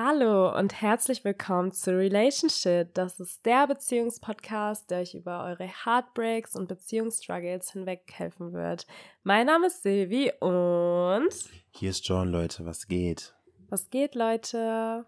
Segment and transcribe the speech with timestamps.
[0.00, 2.94] Hallo und herzlich willkommen zu Relationship.
[2.94, 8.86] Das ist der Beziehungspodcast, der euch über eure Heartbreaks und Beziehungsstruggles hinweg helfen wird.
[9.24, 11.34] Mein Name ist Silvi und
[11.72, 12.64] hier ist John, Leute.
[12.64, 13.34] Was geht?
[13.70, 15.04] Was geht, Leute?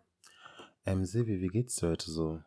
[0.84, 2.40] Ähm, Silvi, wie geht's dir heute so?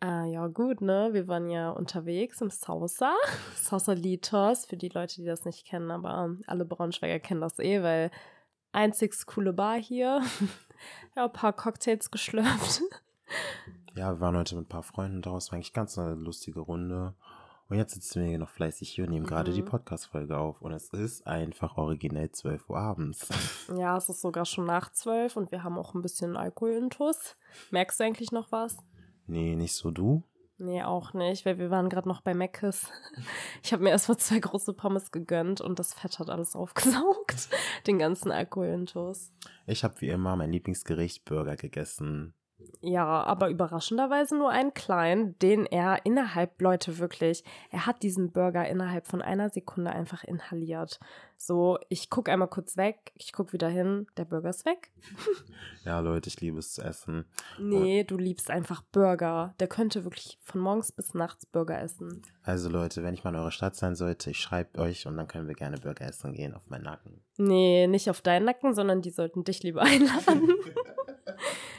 [0.00, 1.10] Ah, ja, gut, ne?
[1.12, 3.14] Wir waren ja unterwegs im Sausa.
[3.54, 7.84] Sausa Litos, für die Leute, die das nicht kennen, aber alle Braunschweiger kennen das eh,
[7.84, 8.10] weil
[8.72, 10.22] einzigst coole Bar hier.
[11.16, 12.82] Ja, ein paar Cocktails geschlürft.
[13.94, 17.14] Ja, wir waren heute mit ein paar Freunden draußen, war eigentlich ganz eine lustige Runde.
[17.68, 19.28] Und jetzt sitzen wir hier noch fleißig hier und nehmen mhm.
[19.28, 19.66] gerade die mhm.
[19.66, 20.60] Podcast-Folge auf.
[20.60, 23.28] Und es ist einfach originell 12 Uhr abends.
[23.76, 27.36] Ja, es ist sogar schon nach 12 und wir haben auch ein bisschen Alkohol intus.
[27.70, 28.76] Merkst du eigentlich noch was?
[29.26, 30.22] Nee, nicht so du.
[30.58, 32.90] Nee, auch nicht, weil wir waren gerade noch bei Meckes.
[33.62, 37.48] Ich habe mir erst mal zwei große Pommes gegönnt und das Fett hat alles aufgesaugt.
[37.86, 39.32] Den ganzen Alkohol in Toast.
[39.66, 42.34] Ich habe wie immer mein Lieblingsgericht Burger gegessen.
[42.84, 48.68] Ja, aber überraschenderweise nur einen kleinen, den er innerhalb, Leute, wirklich, er hat diesen Burger
[48.68, 50.98] innerhalb von einer Sekunde einfach inhaliert.
[51.36, 54.90] So, ich gucke einmal kurz weg, ich gucke wieder hin, der Burger ist weg.
[55.84, 57.24] ja, Leute, ich liebe es zu essen.
[57.60, 59.54] Nee, du liebst einfach Burger.
[59.60, 62.22] Der könnte wirklich von morgens bis nachts Burger essen.
[62.42, 65.28] Also, Leute, wenn ich mal in eurer Stadt sein sollte, ich schreibe euch und dann
[65.28, 67.22] können wir gerne Burger essen gehen auf meinen Nacken.
[67.36, 70.48] Nee, nicht auf deinen Nacken, sondern die sollten dich lieber einladen.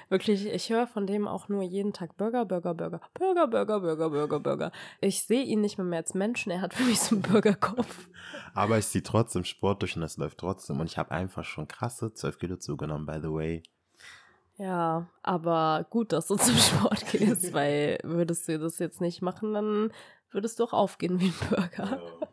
[0.09, 4.09] Wirklich, ich höre von dem auch nur jeden Tag Burger, Burger, Burger, Burger, Burger, Burger,
[4.09, 4.71] Burger, Burger.
[5.01, 6.51] Ich sehe ihn nicht mehr, mehr als Menschen.
[6.51, 8.09] Er hat für mich so einen Burgerkopf.
[8.53, 10.79] Aber ich ziehe trotzdem Sport durch und das läuft trotzdem.
[10.79, 13.63] Und ich habe einfach schon krasse 12 Kilo zugenommen, by the way.
[14.57, 19.53] Ja, aber gut, dass du zum Sport gehst, weil würdest du das jetzt nicht machen,
[19.53, 19.91] dann
[20.31, 22.01] würdest du auch aufgehen wie ein Burger.
[22.21, 22.27] Ja.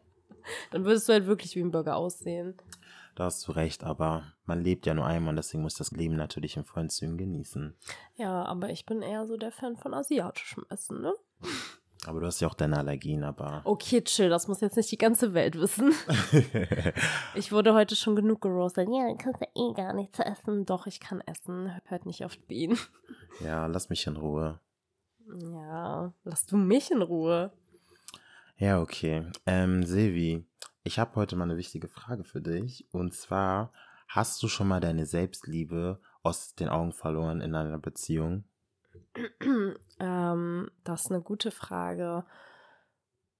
[0.70, 2.54] Dann würdest du halt wirklich wie ein Burger aussehen.
[3.20, 6.16] Da hast du recht, aber man lebt ja nur einmal und deswegen muss das Leben
[6.16, 7.76] natürlich in vollen Zügen genießen.
[8.14, 11.12] Ja, aber ich bin eher so der Fan von asiatischem Essen, ne?
[12.06, 13.60] Aber du hast ja auch deine Allergien, aber.
[13.64, 15.92] Okay, chill, das muss jetzt nicht die ganze Welt wissen.
[17.34, 18.88] ich wurde heute schon genug gerostet.
[18.90, 20.64] Ja, dann kannst du eh gar nichts essen.
[20.64, 21.78] Doch, ich kann essen.
[21.88, 22.78] Hört nicht auf Bienen.
[23.44, 24.60] Ja, lass mich in Ruhe.
[25.52, 27.52] Ja, lass du mich in Ruhe.
[28.56, 29.26] Ja, okay.
[29.44, 30.42] Ähm, Silvi,
[30.82, 32.88] ich habe heute mal eine wichtige Frage für dich.
[32.92, 33.72] Und zwar,
[34.08, 38.44] hast du schon mal deine Selbstliebe aus den Augen verloren in einer Beziehung?
[40.00, 42.24] ähm, das ist eine gute Frage.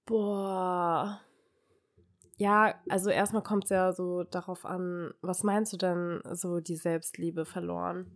[0.05, 1.21] Boah.
[2.37, 6.75] Ja, also erstmal kommt es ja so darauf an, was meinst du denn so die
[6.75, 8.11] Selbstliebe verloren?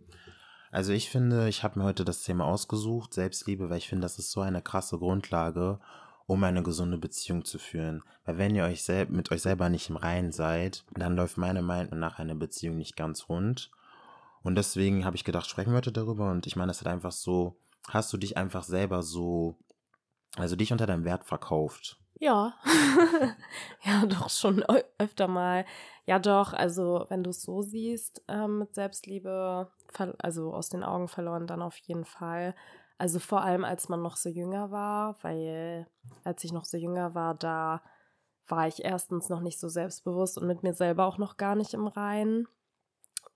[0.72, 4.18] Also ich finde, ich habe mir heute das Thema ausgesucht, Selbstliebe, weil ich finde, das
[4.18, 5.78] ist so eine krasse Grundlage,
[6.26, 8.02] um eine gesunde Beziehung zu führen.
[8.24, 11.62] Weil wenn ihr euch sel mit euch selber nicht im Reinen seid, dann läuft meiner
[11.62, 13.70] Meinung nach eine Beziehung nicht ganz rund.
[14.42, 16.30] Und deswegen habe ich gedacht, sprechen wir heute darüber.
[16.30, 17.56] Und ich meine, das hat einfach so,
[17.88, 19.56] hast du dich einfach selber so,
[20.36, 21.98] also dich unter deinem Wert verkauft?
[22.18, 22.54] Ja,
[23.84, 24.64] ja, doch schon
[24.98, 25.66] öfter mal.
[26.06, 29.70] Ja, doch, also wenn du es so siehst, ähm, mit Selbstliebe,
[30.18, 32.54] also aus den Augen verloren, dann auf jeden Fall.
[32.98, 35.86] Also vor allem, als man noch so jünger war, weil
[36.24, 37.82] als ich noch so jünger war, da
[38.48, 41.74] war ich erstens noch nicht so selbstbewusst und mit mir selber auch noch gar nicht
[41.74, 42.48] im Reinen.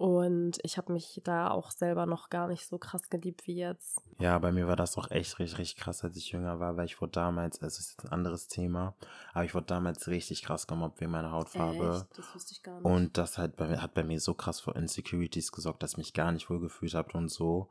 [0.00, 4.00] Und ich habe mich da auch selber noch gar nicht so krass geliebt wie jetzt.
[4.18, 6.86] Ja, bei mir war das auch echt richtig, richtig krass, als ich jünger war, weil
[6.86, 8.94] ich wurde damals, also ist jetzt ein anderes Thema,
[9.34, 11.96] aber ich wurde damals richtig krass gemobbt wegen meiner Hautfarbe.
[11.96, 12.18] Echt?
[12.18, 12.86] Das wusste ich gar nicht.
[12.86, 16.14] Und das halt bei, hat bei mir so krass vor Insecurities gesorgt, dass ich mich
[16.14, 17.68] gar nicht wohlgefühlt habe und so.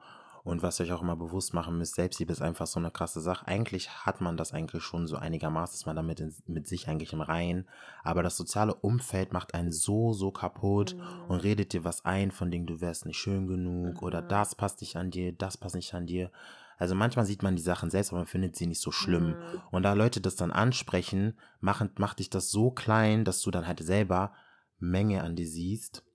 [0.50, 3.22] Und was ihr euch auch immer bewusst machen müsst, Selbstliebe ist einfach so eine krasse
[3.22, 3.46] Sache.
[3.48, 7.14] Eigentlich hat man das eigentlich schon so einigermaßen, ist man damit in, mit sich eigentlich
[7.14, 7.68] im Reinen.
[8.04, 11.30] Aber das soziale Umfeld macht einen so, so kaputt mhm.
[11.30, 14.08] und redet dir was ein, von dem du wärst nicht schön genug mhm.
[14.08, 16.32] oder das passt nicht an dir, das passt nicht an dir.
[16.80, 19.28] Also manchmal sieht man die Sachen selbst, aber man findet sie nicht so schlimm.
[19.28, 19.62] Mhm.
[19.70, 23.68] Und da Leute das dann ansprechen, machen, macht dich das so klein, dass du dann
[23.68, 24.34] halt selber
[24.80, 26.09] Menge an dir siehst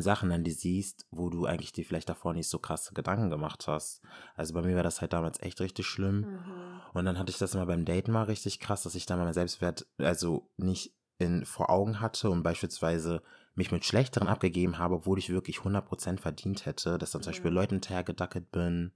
[0.00, 3.68] Sachen an die siehst, wo du eigentlich dir vielleicht davor nicht so krasse Gedanken gemacht
[3.68, 4.00] hast.
[4.34, 6.20] Also bei mir war das halt damals echt richtig schlimm.
[6.20, 6.80] Mhm.
[6.94, 9.34] Und dann hatte ich das immer beim Daten mal richtig krass, dass ich dann meinen
[9.34, 13.22] Selbstwert also nicht in, vor Augen hatte und beispielsweise
[13.54, 17.24] mich mit Schlechteren abgegeben habe, obwohl ich wirklich 100% verdient hätte, dass dann mhm.
[17.24, 17.56] zum Beispiel mhm.
[17.56, 18.92] Leuten hinterhergedackelt bin.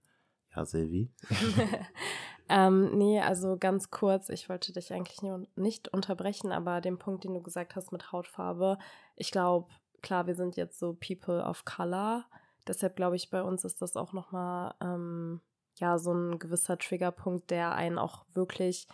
[0.54, 1.12] Ja, Silvi?
[2.48, 5.20] ähm, nee, also ganz kurz, ich wollte dich eigentlich
[5.54, 8.78] nicht unterbrechen, aber den Punkt, den du gesagt hast mit Hautfarbe,
[9.16, 9.68] ich glaube,
[10.02, 12.26] klar, wir sind jetzt so People of Color.
[12.66, 15.40] Deshalb glaube ich, bei uns ist das auch nochmal ähm,
[15.78, 18.86] ja so ein gewisser Triggerpunkt, der einen auch wirklich,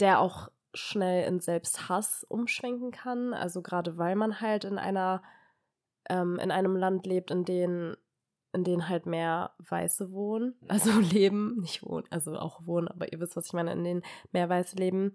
[0.00, 3.32] der auch schnell in Selbsthass umschwenken kann.
[3.32, 5.22] Also gerade weil man halt in einer,
[6.08, 7.96] ähm, in einem Land lebt, in dem
[8.52, 13.20] in denen halt mehr Weiße wohnen, also leben, nicht wohnen, also auch wohnen, aber ihr
[13.20, 14.02] wisst, was ich meine, in denen
[14.32, 15.14] mehr Weiße leben,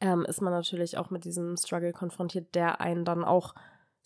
[0.00, 3.54] ähm, ist man natürlich auch mit diesem Struggle konfrontiert, der einen dann auch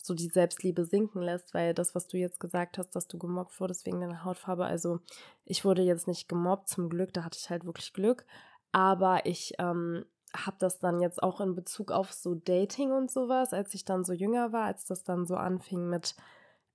[0.03, 3.57] so die Selbstliebe sinken lässt, weil das, was du jetzt gesagt hast, dass du gemobbt
[3.59, 4.99] wurdest wegen deiner Hautfarbe, also
[5.45, 8.25] ich wurde jetzt nicht gemobbt, zum Glück, da hatte ich halt wirklich Glück,
[8.73, 10.05] aber ich ähm,
[10.35, 14.03] habe das dann jetzt auch in Bezug auf so Dating und sowas, als ich dann
[14.03, 16.15] so jünger war, als das dann so anfing mit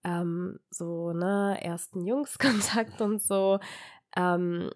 [0.05, 3.59] ähm, so, ne, ersten Jungskontakt und so,
[4.17, 4.71] ähm,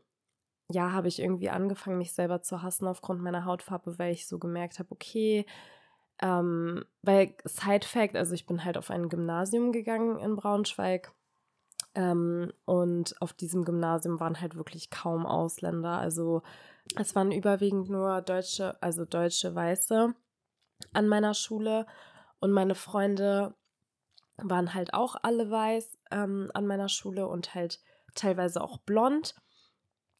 [0.70, 4.38] ja, habe ich irgendwie angefangen, mich selber zu hassen aufgrund meiner Hautfarbe, weil ich so
[4.38, 5.46] gemerkt habe, okay,
[6.22, 11.12] ähm, weil Side Fact, also ich bin halt auf ein Gymnasium gegangen in Braunschweig.
[11.94, 15.98] Ähm, und auf diesem Gymnasium waren halt wirklich kaum Ausländer.
[15.98, 16.42] Also
[16.96, 20.14] es waren überwiegend nur deutsche, also deutsche Weiße
[20.92, 21.86] an meiner Schule.
[22.40, 23.54] Und meine Freunde
[24.38, 27.80] waren halt auch alle weiß ähm, an meiner Schule und halt
[28.14, 29.34] teilweise auch blond.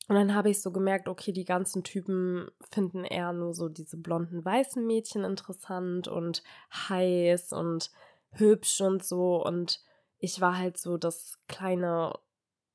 [0.09, 3.97] Und dann habe ich so gemerkt, okay, die ganzen Typen finden eher nur so diese
[3.97, 6.43] blonden weißen Mädchen interessant und
[6.89, 7.91] heiß und
[8.33, 9.45] hübsch und so.
[9.45, 9.81] Und
[10.19, 12.19] ich war halt so das kleine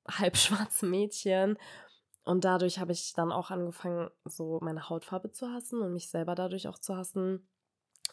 [0.09, 1.57] halbschwarze Mädchen.
[2.23, 6.35] Und dadurch habe ich dann auch angefangen, so meine Hautfarbe zu hassen und mich selber
[6.35, 7.47] dadurch auch zu hassen.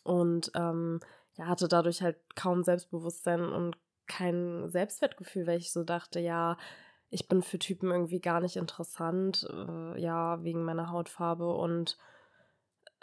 [0.02, 1.00] Und ähm,
[1.37, 3.76] ja, hatte dadurch halt kaum Selbstbewusstsein und
[4.06, 6.56] kein Selbstwertgefühl, weil ich so dachte, ja,
[7.14, 11.96] ich bin für Typen irgendwie gar nicht interessant, äh, ja, wegen meiner Hautfarbe und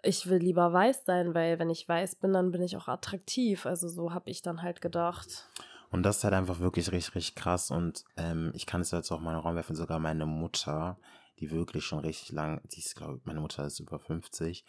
[0.03, 3.65] ich will lieber weiß sein, weil wenn ich weiß bin, dann bin ich auch attraktiv.
[3.65, 5.49] Also so habe ich dann halt gedacht.
[5.91, 7.71] Und das ist halt einfach wirklich richtig, richtig krass.
[7.71, 10.97] Und ähm, ich kann es jetzt auch mal in den Raum werfen, sogar meine Mutter,
[11.39, 14.65] die wirklich schon richtig lang, die ist, glaube ich, meine Mutter ist über 50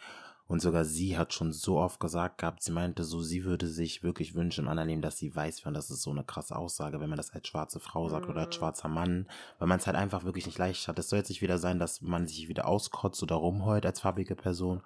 [0.47, 4.03] und sogar sie hat schon so oft gesagt gehabt, sie meinte so, sie würde sich
[4.03, 5.69] wirklich wünschen im anderen Leben, dass sie weiß wäre.
[5.69, 8.31] Und das ist so eine krasse Aussage, wenn man das als schwarze Frau sagt mhm.
[8.31, 8.59] oder als mhm.
[8.59, 10.99] schwarzer Mann, weil man es halt einfach wirklich nicht leicht hat.
[10.99, 14.35] Es soll jetzt nicht wieder sein, dass man sich wieder auskotzt oder rumheult als farbige
[14.35, 14.81] Person.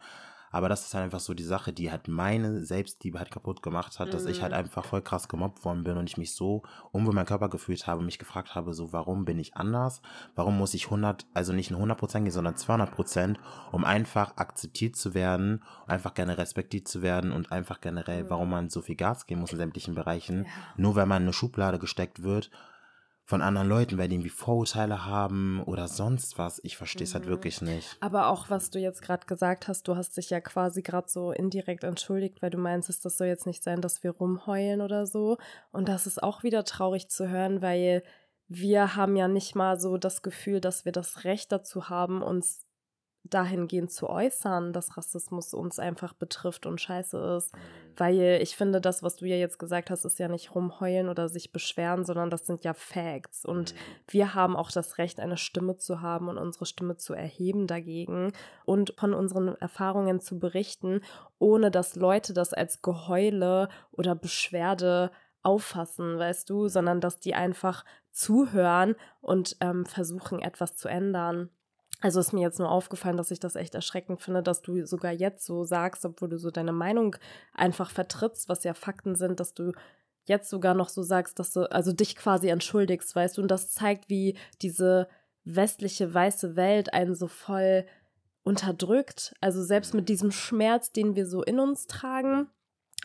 [0.57, 3.99] Aber das ist halt einfach so die Sache, die halt meine Selbstliebe halt kaputt gemacht
[3.99, 4.57] hat, dass ich halt mhm.
[4.57, 8.01] einfach voll krass gemobbt worden bin und ich mich so unwohl mein Körper gefühlt habe,
[8.01, 10.01] mich gefragt habe, so warum bin ich anders?
[10.33, 13.39] Warum muss ich 100, also nicht nur 100 Prozent gehen, sondern 200 Prozent,
[13.71, 18.71] um einfach akzeptiert zu werden, einfach gerne respektiert zu werden und einfach generell, warum man
[18.71, 20.49] so viel Gas geben muss in sämtlichen Bereichen, ja.
[20.75, 22.49] nur weil man in eine Schublade gesteckt wird
[23.27, 26.61] von anderen Leuten, weil die irgendwie Vorurteile haben oder sonst was.
[26.63, 27.29] Ich verstehe es halt mhm.
[27.29, 27.97] halt wirklich nicht.
[27.99, 31.33] Aber auch, was du jetzt gerade gesagt hast, du hast dich ja quasi gerade so
[31.33, 35.37] indirekt entschuldigt, weil du meinst, das soll jetzt nicht sein, dass wir rumheulen oder so.
[35.73, 38.01] Und das ist auch wieder traurig zu hören, weil
[38.47, 42.65] wir haben ja nicht mal so das Gefühl, dass wir das Recht dazu haben, uns
[43.29, 47.53] dahingehend zu äußern, dass Rassismus uns einfach betrifft und scheiße ist.
[47.53, 47.59] Mhm.
[47.97, 51.29] Weil ich finde, das, was du ja jetzt gesagt hast, ist ja nicht rumheulen oder
[51.29, 53.45] sich beschweren, sondern das sind ja Facts.
[53.45, 53.77] Und mhm.
[54.07, 58.33] wir haben auch das Recht, eine Stimme zu haben und unsere Stimme zu erheben dagegen
[58.65, 61.01] und von unseren Erfahrungen zu berichten,
[61.39, 65.11] ohne dass Leute das als Geheule oder Beschwerde
[65.43, 71.49] auffassen, weißt du, sondern dass die einfach zuhören und ähm, versuchen, etwas zu ändern.
[72.01, 75.11] Also ist mir jetzt nur aufgefallen, dass ich das echt erschreckend finde, dass du sogar
[75.11, 77.15] jetzt so sagst, obwohl du so deine Meinung
[77.53, 79.71] einfach vertrittst, was ja Fakten sind, dass du
[80.25, 83.71] jetzt sogar noch so sagst, dass du, also dich quasi entschuldigst, weißt du, und das
[83.71, 85.07] zeigt, wie diese
[85.43, 87.85] westliche weiße Welt einen so voll
[88.43, 89.33] unterdrückt.
[89.41, 92.47] Also selbst mit diesem Schmerz, den wir so in uns tragen,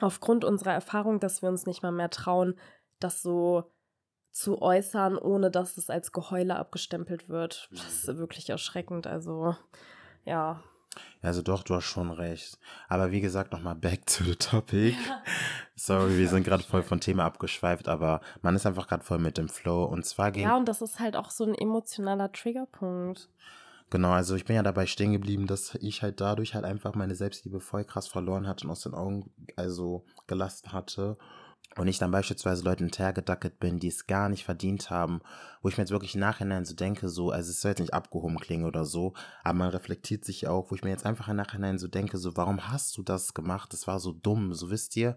[0.01, 2.55] aufgrund unserer Erfahrung, dass wir uns nicht mal mehr trauen,
[2.99, 3.65] das so
[4.33, 7.69] zu äußern, ohne dass es als Geheule abgestempelt wird.
[7.71, 8.19] Das ist mhm.
[8.19, 9.07] wirklich erschreckend.
[9.07, 9.55] Also,
[10.25, 10.63] ja.
[11.23, 12.59] Also doch, du hast schon recht.
[12.89, 14.97] Aber wie gesagt, nochmal back to the topic.
[15.07, 15.23] Ja.
[15.77, 19.39] Sorry, wir sind gerade voll von Thema abgeschweift, aber man ist einfach gerade voll mit
[19.39, 19.85] dem Flow.
[19.85, 20.45] Und zwar ging.
[20.45, 23.29] Ja, und das ist halt auch so ein emotionaler Triggerpunkt.
[23.91, 27.15] Genau, also ich bin ja dabei stehen geblieben, dass ich halt dadurch halt einfach meine
[27.15, 31.19] Selbstliebe voll krass verloren hatte und aus den Augen also gelassen hatte
[31.77, 35.21] und ich dann beispielsweise Leuten hinterhergedackelt bin, die es gar nicht verdient haben,
[35.63, 37.95] wo ich mir jetzt wirklich im Nachhinein so denke, so, also es soll jetzt nicht
[37.95, 41.37] abgehoben klingen oder so, aber man reflektiert sich auch, wo ich mir jetzt einfach im
[41.37, 43.73] Nachhinein so denke, so, warum hast du das gemacht?
[43.73, 45.17] Das war so dumm, so wisst ihr,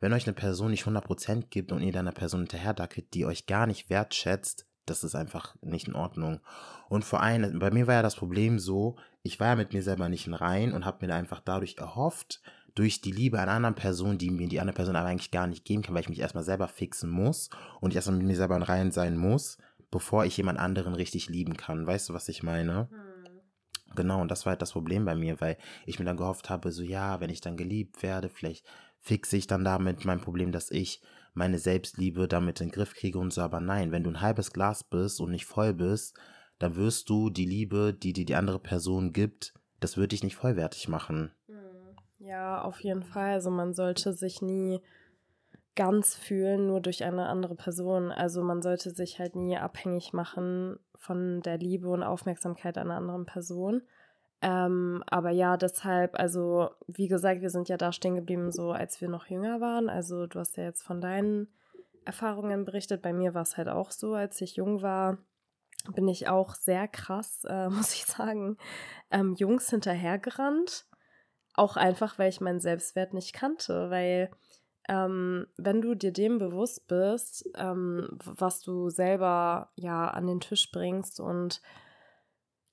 [0.00, 3.46] wenn euch eine Person nicht 100% gibt und ihr dann einer Person hinterherdackelt, die euch
[3.46, 6.40] gar nicht wertschätzt, das ist einfach nicht in Ordnung.
[6.88, 9.82] Und vor allem, bei mir war ja das Problem so, ich war ja mit mir
[9.82, 12.42] selber nicht in Reihen und habe mir einfach dadurch erhofft,
[12.74, 15.64] durch die Liebe einer anderen Person, die mir die andere Person aber eigentlich gar nicht
[15.64, 17.50] geben kann, weil ich mich erstmal selber fixen muss
[17.80, 19.58] und ich erstmal mit mir selber in Reihen sein muss,
[19.90, 21.86] bevor ich jemand anderen richtig lieben kann.
[21.86, 22.88] Weißt du, was ich meine?
[22.90, 23.14] Hm.
[23.94, 26.72] Genau, und das war halt das Problem bei mir, weil ich mir dann gehofft habe,
[26.72, 28.66] so ja, wenn ich dann geliebt werde, vielleicht
[28.98, 31.00] fixe ich dann damit mein Problem, dass ich
[31.32, 33.42] meine Selbstliebe damit in den Griff kriege und so.
[33.42, 36.18] Aber nein, wenn du ein halbes Glas bist und nicht voll bist,
[36.58, 40.36] dann wirst du die Liebe, die dir die andere Person gibt, das wird dich nicht
[40.36, 41.32] vollwertig machen.
[42.24, 43.32] Ja, auf jeden Fall.
[43.32, 44.80] Also man sollte sich nie
[45.74, 48.10] ganz fühlen, nur durch eine andere Person.
[48.10, 53.26] Also man sollte sich halt nie abhängig machen von der Liebe und Aufmerksamkeit einer anderen
[53.26, 53.82] Person.
[54.40, 59.00] Ähm, aber ja, deshalb, also wie gesagt, wir sind ja da stehen geblieben, so als
[59.02, 59.90] wir noch jünger waren.
[59.90, 61.48] Also du hast ja jetzt von deinen
[62.06, 63.02] Erfahrungen berichtet.
[63.02, 65.18] Bei mir war es halt auch so, als ich jung war,
[65.94, 68.56] bin ich auch sehr krass, äh, muss ich sagen,
[69.10, 70.86] ähm, Jungs hinterhergerannt.
[71.54, 74.30] Auch einfach, weil ich meinen Selbstwert nicht kannte, weil
[74.88, 80.70] ähm, wenn du dir dem bewusst bist, ähm, was du selber ja an den Tisch
[80.70, 81.62] bringst und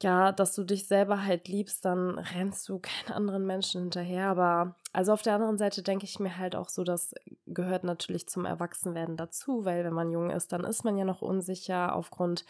[0.03, 4.27] ja, dass du dich selber halt liebst, dann rennst du keinen anderen Menschen hinterher.
[4.27, 7.13] Aber also auf der anderen Seite denke ich mir halt auch so, das
[7.45, 11.21] gehört natürlich zum Erwachsenwerden dazu, weil wenn man jung ist, dann ist man ja noch
[11.21, 12.45] unsicher aufgrund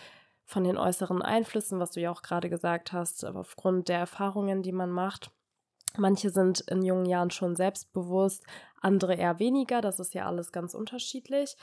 [0.45, 4.71] von den äußeren Einflüssen, was du ja auch gerade gesagt hast, aufgrund der Erfahrungen, die
[4.73, 5.31] man macht.
[5.97, 8.45] Manche sind in jungen Jahren schon selbstbewusst,
[8.81, 9.81] andere eher weniger.
[9.81, 11.55] Das ist ja alles ganz unterschiedlich.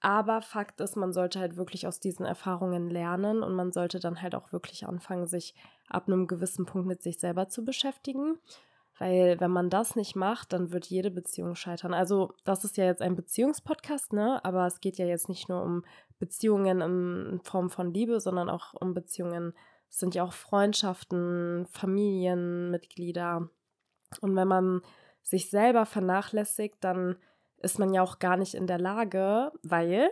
[0.00, 4.22] Aber Fakt ist, man sollte halt wirklich aus diesen Erfahrungen lernen und man sollte dann
[4.22, 5.54] halt auch wirklich anfangen, sich
[5.88, 8.38] ab einem gewissen Punkt mit sich selber zu beschäftigen.
[8.98, 11.94] Weil wenn man das nicht macht, dann wird jede Beziehung scheitern.
[11.94, 14.44] Also das ist ja jetzt ein Beziehungspodcast, ne?
[14.44, 15.84] Aber es geht ja jetzt nicht nur um
[16.18, 19.54] Beziehungen in Form von Liebe, sondern auch um Beziehungen.
[19.88, 23.48] Es sind ja auch Freundschaften, Familienmitglieder.
[24.20, 24.82] Und wenn man
[25.22, 27.16] sich selber vernachlässigt, dann
[27.58, 30.10] ist man ja auch gar nicht in der Lage, weil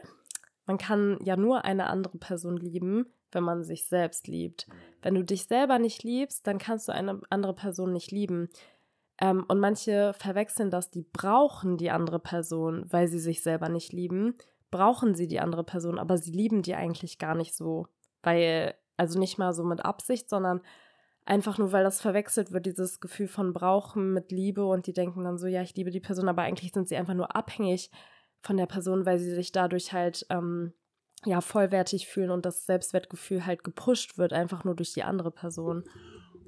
[0.67, 4.67] man kann ja nur eine andere Person lieben, wenn man sich selbst liebt.
[5.03, 8.49] Wenn du dich selber nicht liebst, dann kannst du eine andere Person nicht lieben.
[9.19, 13.93] Ähm, und manche verwechseln das, die brauchen die andere Person, weil sie sich selber nicht
[13.93, 14.35] lieben.
[14.71, 17.87] Brauchen sie die andere Person, aber sie lieben die eigentlich gar nicht so.
[18.23, 20.61] Weil, also nicht mal so mit Absicht, sondern
[21.27, 24.65] Einfach nur, weil das verwechselt wird, dieses Gefühl von Brauchen mit Liebe.
[24.65, 27.15] Und die denken dann so, ja, ich liebe die Person, aber eigentlich sind sie einfach
[27.15, 27.91] nur abhängig
[28.41, 30.73] von der Person, weil sie sich dadurch halt ähm,
[31.25, 35.83] ja vollwertig fühlen und das Selbstwertgefühl halt gepusht wird, einfach nur durch die andere Person.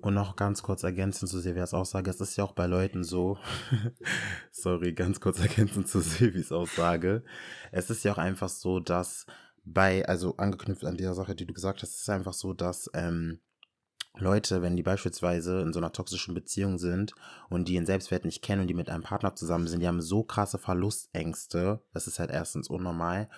[0.01, 3.37] Und noch ganz kurz ergänzend zu Silvias Aussage, es ist ja auch bei Leuten so,
[4.53, 7.25] sorry, ganz kurz ergänzend zu Silvies Aussage,
[7.73, 9.27] es ist ja auch einfach so, dass
[9.65, 12.89] bei, also angeknüpft an dieser Sache, die du gesagt hast, es ist einfach so, dass
[12.95, 13.41] ähm,
[14.21, 17.15] Leute, wenn die beispielsweise in so einer toxischen Beziehung sind
[17.49, 20.01] und die ihren Selbstwert nicht kennen und die mit einem Partner zusammen sind, die haben
[20.01, 21.83] so krasse Verlustängste.
[21.93, 23.29] Das ist halt erstens unnormal.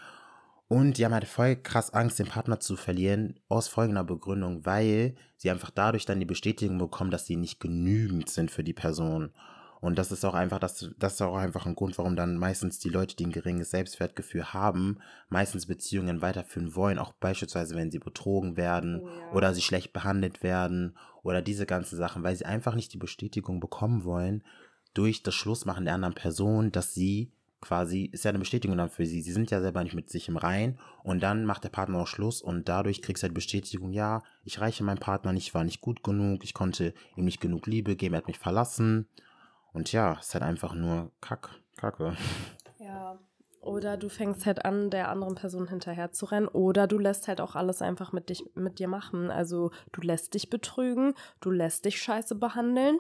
[0.69, 5.17] Und die haben halt voll krass Angst, den Partner zu verlieren, aus folgender Begründung, weil
[5.37, 9.33] sie einfach dadurch dann die Bestätigung bekommen, dass sie nicht genügend sind für die Person.
[9.81, 12.79] Und das ist auch einfach, das, das ist auch einfach ein Grund, warum dann meistens
[12.79, 14.99] die Leute, die ein geringes Selbstwertgefühl haben,
[15.31, 19.33] meistens Beziehungen weiterführen wollen, auch beispielsweise, wenn sie betrogen werden oh ja.
[19.33, 23.59] oder sie schlecht behandelt werden oder diese ganzen Sachen, weil sie einfach nicht die Bestätigung
[23.59, 24.45] bekommen wollen
[24.93, 27.33] durch das Schlussmachen der anderen Person, dass sie
[27.63, 29.23] quasi, ist ja eine Bestätigung dann für sie.
[29.23, 32.07] Sie sind ja selber nicht mit sich im Rein und dann macht der Partner auch
[32.07, 35.81] Schluss und dadurch kriegst du halt Bestätigung, ja, ich reiche meinem Partner nicht, war nicht
[35.81, 39.07] gut genug, ich konnte ihm nicht genug Liebe geben, er hat mich verlassen
[39.73, 42.17] und ja, ist halt einfach nur Kack, Kacke.
[42.79, 43.19] Ja.
[43.61, 46.49] Oder du fängst halt an, der anderen Person hinterher zu rennen.
[46.49, 49.31] Oder du lässt halt auch alles einfach mit, dich, mit dir machen.
[49.31, 52.99] Also du lässt dich betrügen, du lässt dich scheiße behandeln.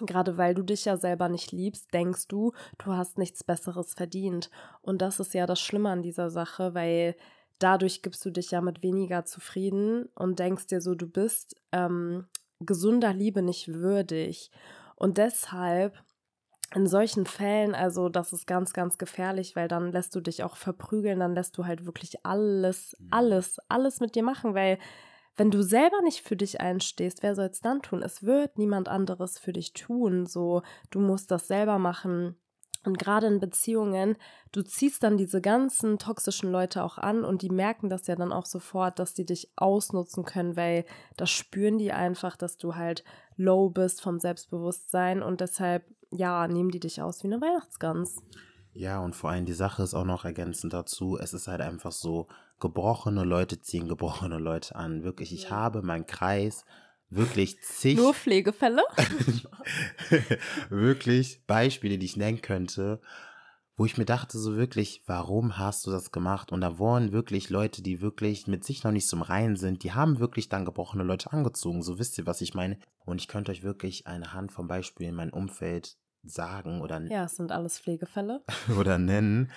[0.00, 4.50] Gerade weil du dich ja selber nicht liebst, denkst du, du hast nichts Besseres verdient.
[4.80, 7.14] Und das ist ja das Schlimme an dieser Sache, weil
[7.58, 12.26] dadurch gibst du dich ja mit weniger zufrieden und denkst dir so, du bist ähm,
[12.60, 14.50] gesunder Liebe nicht würdig.
[15.02, 16.00] Und deshalb
[16.76, 20.54] in solchen Fällen, also das ist ganz, ganz gefährlich, weil dann lässt du dich auch
[20.54, 23.08] verprügeln, dann lässt du halt wirklich alles, mhm.
[23.10, 24.78] alles, alles mit dir machen, weil
[25.34, 28.00] wenn du selber nicht für dich einstehst, wer soll es dann tun?
[28.00, 30.24] Es wird niemand anderes für dich tun.
[30.26, 32.36] So, du musst das selber machen.
[32.84, 34.16] Und gerade in Beziehungen,
[34.50, 38.32] du ziehst dann diese ganzen toxischen Leute auch an und die merken das ja dann
[38.32, 40.84] auch sofort, dass die dich ausnutzen können, weil
[41.16, 43.04] das spüren die einfach, dass du halt
[43.36, 48.22] low bist vom Selbstbewusstsein und deshalb, ja, nehmen die dich aus wie eine Weihnachtsgans.
[48.74, 51.92] Ja, und vor allem die Sache ist auch noch ergänzend dazu, es ist halt einfach
[51.92, 52.26] so,
[52.62, 55.02] gebrochene Leute ziehen gebrochene Leute an.
[55.02, 55.50] Wirklich, ich ja.
[55.50, 56.64] habe meinen Kreis
[57.14, 57.96] wirklich zig.
[57.96, 58.82] Nur Pflegefälle?
[60.70, 63.00] wirklich Beispiele, die ich nennen könnte,
[63.76, 66.52] wo ich mir dachte, so wirklich, warum hast du das gemacht?
[66.52, 69.92] Und da waren wirklich Leute, die wirklich mit sich noch nicht zum Reinen sind, die
[69.92, 71.82] haben wirklich dann gebrochene Leute angezogen.
[71.82, 72.78] So wisst ihr, was ich meine.
[73.04, 77.00] Und ich könnte euch wirklich eine Hand von Beispielen in meinem Umfeld sagen oder.
[77.10, 78.44] Ja, es sind alles Pflegefälle.
[78.78, 79.50] oder nennen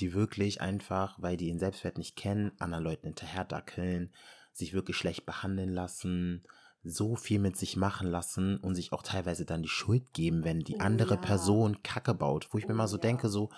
[0.00, 4.12] die wirklich einfach, weil die ihren Selbstwert nicht kennen, anderen Leuten hinterherdackeln,
[4.52, 6.44] sich wirklich schlecht behandeln lassen,
[6.84, 10.60] so viel mit sich machen lassen und sich auch teilweise dann die Schuld geben, wenn
[10.60, 11.20] die andere ja.
[11.20, 12.48] Person Kacke baut.
[12.50, 13.02] Wo ich mir mal so ja.
[13.02, 13.50] denke, so,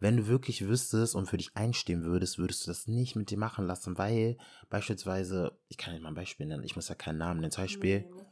[0.00, 3.38] wenn du wirklich wüsstest und für dich einstehen würdest, würdest du das nicht mit dir
[3.38, 4.36] machen lassen, weil
[4.70, 7.64] beispielsweise, ich kann nicht mal ein Beispiel nennen, ich muss ja keinen Namen nennen, zum
[7.64, 8.24] Beispiel, nee,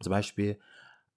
[0.00, 0.58] zum Beispiel,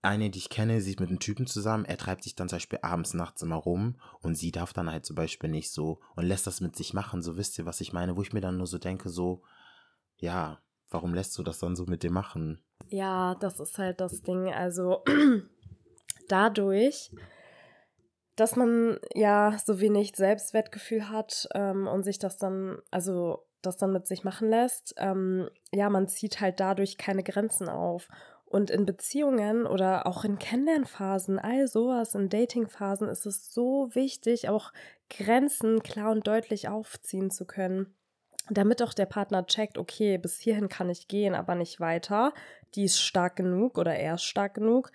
[0.03, 2.57] eine, die ich kenne, sie ist mit einem Typen zusammen, er treibt sich dann zum
[2.57, 6.25] Beispiel abends, nachts immer rum und sie darf dann halt zum Beispiel nicht so und
[6.25, 8.57] lässt das mit sich machen, so wisst ihr, was ich meine, wo ich mir dann
[8.57, 9.43] nur so denke, so,
[10.17, 10.61] ja,
[10.93, 12.61] warum lässt du das dann so mit dir machen?
[12.89, 14.53] Ja, das ist halt das Ding.
[14.53, 15.03] Also
[16.27, 17.11] dadurch,
[18.35, 23.93] dass man ja so wenig Selbstwertgefühl hat ähm, und sich das dann, also das dann
[23.93, 28.07] mit sich machen lässt, ähm, ja, man zieht halt dadurch keine Grenzen auf.
[28.45, 34.47] Und in Beziehungen oder auch in Kennenlernphasen, all sowas, in Datingphasen ist es so wichtig,
[34.47, 34.71] auch
[35.09, 37.95] Grenzen klar und deutlich aufziehen zu können
[38.49, 42.33] damit auch der Partner checkt, okay, bis hierhin kann ich gehen, aber nicht weiter.
[42.75, 44.91] Die ist stark genug oder er ist stark genug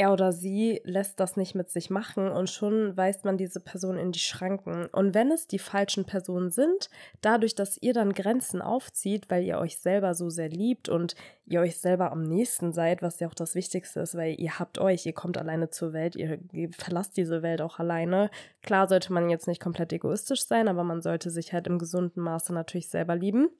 [0.00, 3.98] er oder sie lässt das nicht mit sich machen und schon weist man diese Person
[3.98, 4.86] in die Schranken.
[4.86, 6.88] Und wenn es die falschen Personen sind,
[7.20, 11.60] dadurch, dass ihr dann Grenzen aufzieht, weil ihr euch selber so sehr liebt und ihr
[11.60, 15.04] euch selber am nächsten seid, was ja auch das Wichtigste ist, weil ihr habt euch,
[15.04, 16.38] ihr kommt alleine zur Welt, ihr,
[16.72, 18.30] verlasst diese Welt auch alleine.
[18.62, 22.22] Klar sollte man jetzt nicht komplett egoistisch sein, aber man sollte sich halt im gesunden
[22.22, 23.50] Maße natürlich selber lieben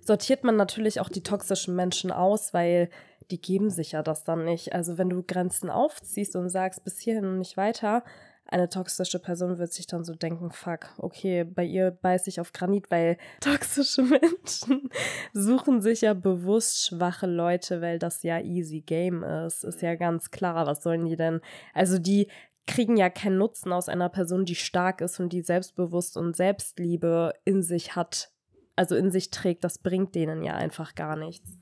[0.00, 2.90] sortiert man natürlich auch die toxischen Menschen aus, weil
[3.30, 4.72] die geben sich ja das dann nicht.
[4.72, 8.04] Also wenn du Grenzen aufziehst und sagst, bis hierhin und nicht weiter,
[8.50, 12.52] eine toxische Person wird sich dann so denken, fuck, okay, bei ihr beiß ich auf
[12.52, 14.90] Granit, weil toxische Menschen
[15.32, 19.64] suchen sich ja bewusst schwache Leute, weil das ja easy game ist.
[19.64, 21.40] Ist ja ganz klar, was sollen die denn?
[21.74, 22.28] Also die
[22.66, 27.32] kriegen ja keinen Nutzen aus einer Person, die stark ist und die selbstbewusst und Selbstliebe
[27.44, 28.30] in sich hat,
[28.74, 29.64] also in sich trägt.
[29.64, 31.59] Das bringt denen ja einfach gar nichts.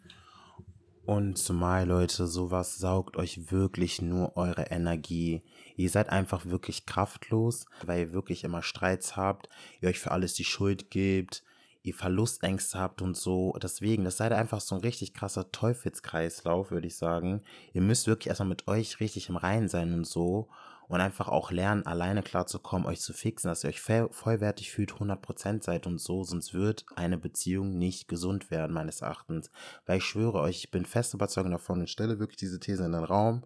[1.09, 5.41] Und zumal, Leute, sowas saugt euch wirklich nur eure Energie.
[5.75, 9.49] Ihr seid einfach wirklich kraftlos, weil ihr wirklich immer Streits habt,
[9.81, 11.45] ihr euch für alles die Schuld gebt,
[11.89, 13.57] ihr Verlustängste habt und so.
[13.63, 17.43] Deswegen, das seid einfach so ein richtig krasser Teufelskreislauf, würde ich sagen.
[17.73, 20.49] Ihr müsst wirklich erstmal mit euch richtig im Reinen sein und so
[20.89, 25.63] und einfach auch lernen, alleine klarzukommen, euch zu fixen, dass ihr euch vollwertig fühlt, 100%
[25.63, 29.51] seid und so, sonst wird eine Beziehung nicht gesund werden, meines Erachtens.
[29.87, 32.93] Weil ich schwöre euch, ich bin fest überzeugt davon und stelle wirklich diese These in
[32.93, 33.45] den Raum.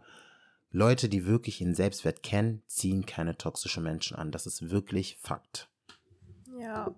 [0.71, 4.31] Leute, die wirklich ihren Selbstwert kennen, ziehen keine toxischen Menschen an.
[4.31, 5.69] Das ist wirklich Fakt.
[6.59, 6.95] Ja,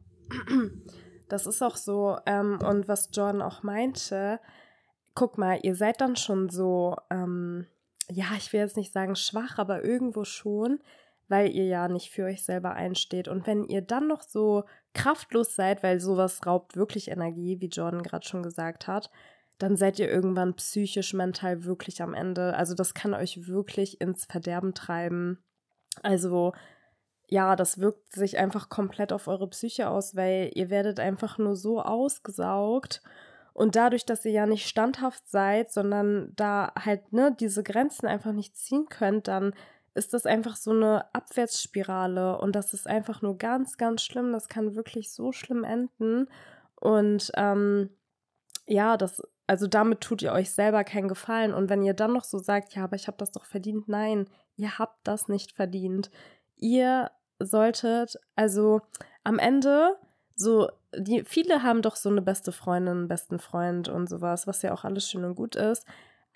[1.28, 2.18] das ist auch so.
[2.26, 4.40] Ähm, und was Jordan auch meinte,
[5.14, 7.66] guck mal, ihr seid dann schon so, ähm,
[8.10, 10.80] ja, ich will jetzt nicht sagen schwach, aber irgendwo schon,
[11.28, 13.28] weil ihr ja nicht für euch selber einsteht.
[13.28, 18.02] Und wenn ihr dann noch so kraftlos seid, weil sowas raubt wirklich Energie, wie Jordan
[18.02, 19.10] gerade schon gesagt hat,
[19.58, 22.54] dann seid ihr irgendwann psychisch, mental wirklich am Ende.
[22.56, 25.38] Also das kann euch wirklich ins Verderben treiben.
[26.02, 26.52] Also
[27.28, 31.56] ja, das wirkt sich einfach komplett auf eure Psyche aus, weil ihr werdet einfach nur
[31.56, 33.02] so ausgesaugt
[33.54, 38.32] und dadurch, dass ihr ja nicht standhaft seid, sondern da halt ne, diese Grenzen einfach
[38.32, 39.54] nicht ziehen könnt, dann
[39.94, 44.32] ist das einfach so eine Abwärtsspirale und das ist einfach nur ganz, ganz schlimm.
[44.32, 46.26] Das kann wirklich so schlimm enden.
[46.74, 47.90] Und ähm,
[48.66, 51.54] ja, das, also damit tut ihr euch selber keinen Gefallen.
[51.54, 54.28] Und wenn ihr dann noch so sagt, ja, aber ich habe das doch verdient, nein,
[54.56, 56.10] ihr habt das nicht verdient.
[56.56, 58.80] Ihr solltet, also
[59.22, 59.96] am Ende
[60.36, 64.62] so, die, viele haben doch so eine beste Freundin, einen besten Freund und sowas, was
[64.62, 65.86] ja auch alles schön und gut ist.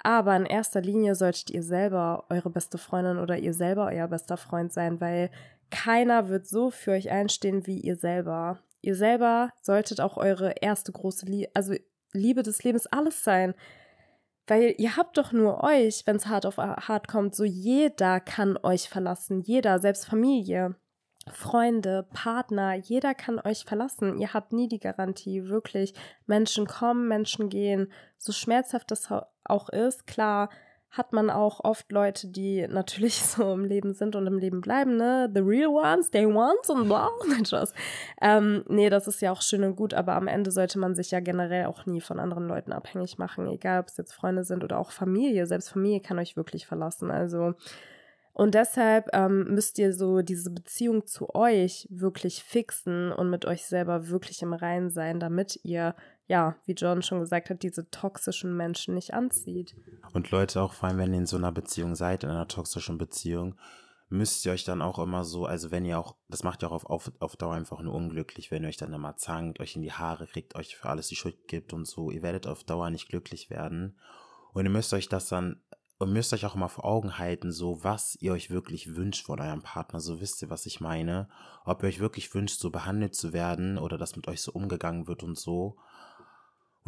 [0.03, 4.37] Aber in erster Linie solltet ihr selber eure beste Freundin oder ihr selber euer bester
[4.37, 5.31] Freund sein, weil
[5.71, 8.61] keiner wird so für euch einstehen wie ihr selber.
[8.81, 11.75] Ihr selber solltet auch eure erste große Liebe, also
[12.13, 13.55] Liebe des Lebens alles sein.
[14.49, 17.35] Weil ihr habt doch nur euch, wenn es hart auf hart kommt.
[17.35, 19.41] So jeder kann euch verlassen.
[19.43, 20.75] Jeder, selbst Familie.
[21.31, 24.19] Freunde, Partner, jeder kann euch verlassen.
[24.19, 25.93] Ihr habt nie die Garantie, wirklich.
[26.27, 27.93] Menschen kommen, Menschen gehen.
[28.17, 29.09] So schmerzhaft das
[29.45, 30.49] auch ist, klar
[30.91, 34.97] hat man auch oft Leute, die natürlich so im Leben sind und im Leben bleiben,
[34.97, 35.31] ne?
[35.33, 37.09] The real ones, they ones und bla.
[37.29, 37.75] Nein, Spaß.
[38.21, 41.11] Ähm, nee, das ist ja auch schön und gut, aber am Ende sollte man sich
[41.11, 44.65] ja generell auch nie von anderen Leuten abhängig machen, egal ob es jetzt Freunde sind
[44.65, 45.47] oder auch Familie.
[45.47, 47.11] Selbst Familie kann euch wirklich verlassen.
[47.11, 47.55] Also
[48.39, 53.67] und deshalb ähm, müsst ihr so diese Beziehung zu euch wirklich fixen und mit euch
[53.67, 55.97] selber wirklich im Reinen sein, damit ihr,
[56.29, 59.75] ja, wie John schon gesagt hat, diese toxischen Menschen nicht anzieht.
[60.13, 62.99] Und Leute, auch vor allem, wenn ihr in so einer Beziehung seid, in einer toxischen
[62.99, 63.57] Beziehung,
[64.11, 66.73] müsst ihr euch dann auch immer so, also wenn ihr auch, das macht ja auch
[66.73, 69.83] auf, auf, auf Dauer einfach nur unglücklich, wenn ihr euch dann immer zankt, euch in
[69.83, 72.11] die Haare kriegt, euch für alles die Schuld gibt und so.
[72.11, 73.99] Ihr werdet auf Dauer nicht glücklich werden.
[74.53, 75.63] Und ihr müsst euch das dann,
[75.99, 79.41] und müsst euch auch immer vor Augen halten, so was ihr euch wirklich wünscht von
[79.41, 79.99] eurem Partner.
[79.99, 81.29] So wisst ihr, was ich meine.
[81.65, 85.07] Ob ihr euch wirklich wünscht, so behandelt zu werden oder dass mit euch so umgegangen
[85.07, 85.77] wird und so.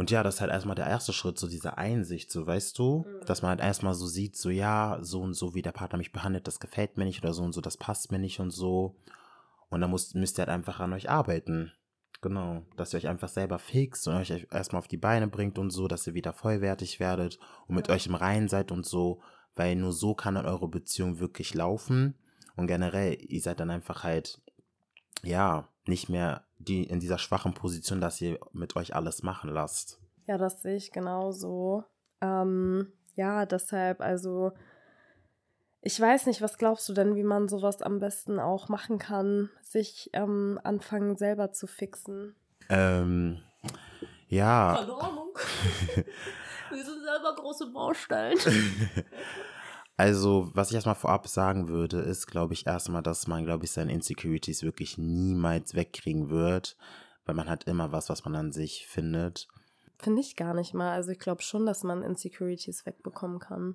[0.00, 3.04] Und ja, das ist halt erstmal der erste Schritt, so diese Einsicht, so weißt du,
[3.06, 3.26] mhm.
[3.26, 6.10] dass man halt erstmal so sieht, so ja, so und so, wie der Partner mich
[6.10, 8.96] behandelt, das gefällt mir nicht oder so und so, das passt mir nicht und so.
[9.68, 11.72] Und dann müsst, müsst ihr halt einfach an euch arbeiten.
[12.22, 15.68] Genau, dass ihr euch einfach selber fixt und euch erstmal auf die Beine bringt und
[15.68, 17.94] so, dass ihr wieder vollwertig werdet und mit ja.
[17.94, 19.20] euch im Reinen seid und so,
[19.54, 22.14] weil nur so kann dann eure Beziehung wirklich laufen.
[22.56, 24.40] Und generell, ihr seid dann einfach halt,
[25.22, 29.98] ja, nicht mehr die in dieser schwachen Position, dass ihr mit euch alles machen lasst.
[30.26, 31.84] Ja, das sehe ich genauso.
[32.20, 34.52] Ähm, ja, deshalb, also
[35.82, 39.48] ich weiß nicht, was glaubst du denn, wie man sowas am besten auch machen kann,
[39.62, 42.36] sich ähm, anfangen selber zu fixen?
[42.68, 43.42] Ähm,
[44.28, 44.76] ja.
[44.78, 45.34] Keine Ahnung.
[46.70, 48.38] Wir sind selber große Baustellen.
[50.00, 53.70] Also, was ich erstmal vorab sagen würde, ist, glaube ich, erstmal, dass man, glaube ich,
[53.70, 56.78] seine Insecurities wirklich niemals wegkriegen wird,
[57.26, 59.46] weil man hat immer was, was man an sich findet.
[60.02, 60.92] Finde ich gar nicht mal.
[60.92, 63.74] Also ich glaube schon, dass man Insecurities wegbekommen kann.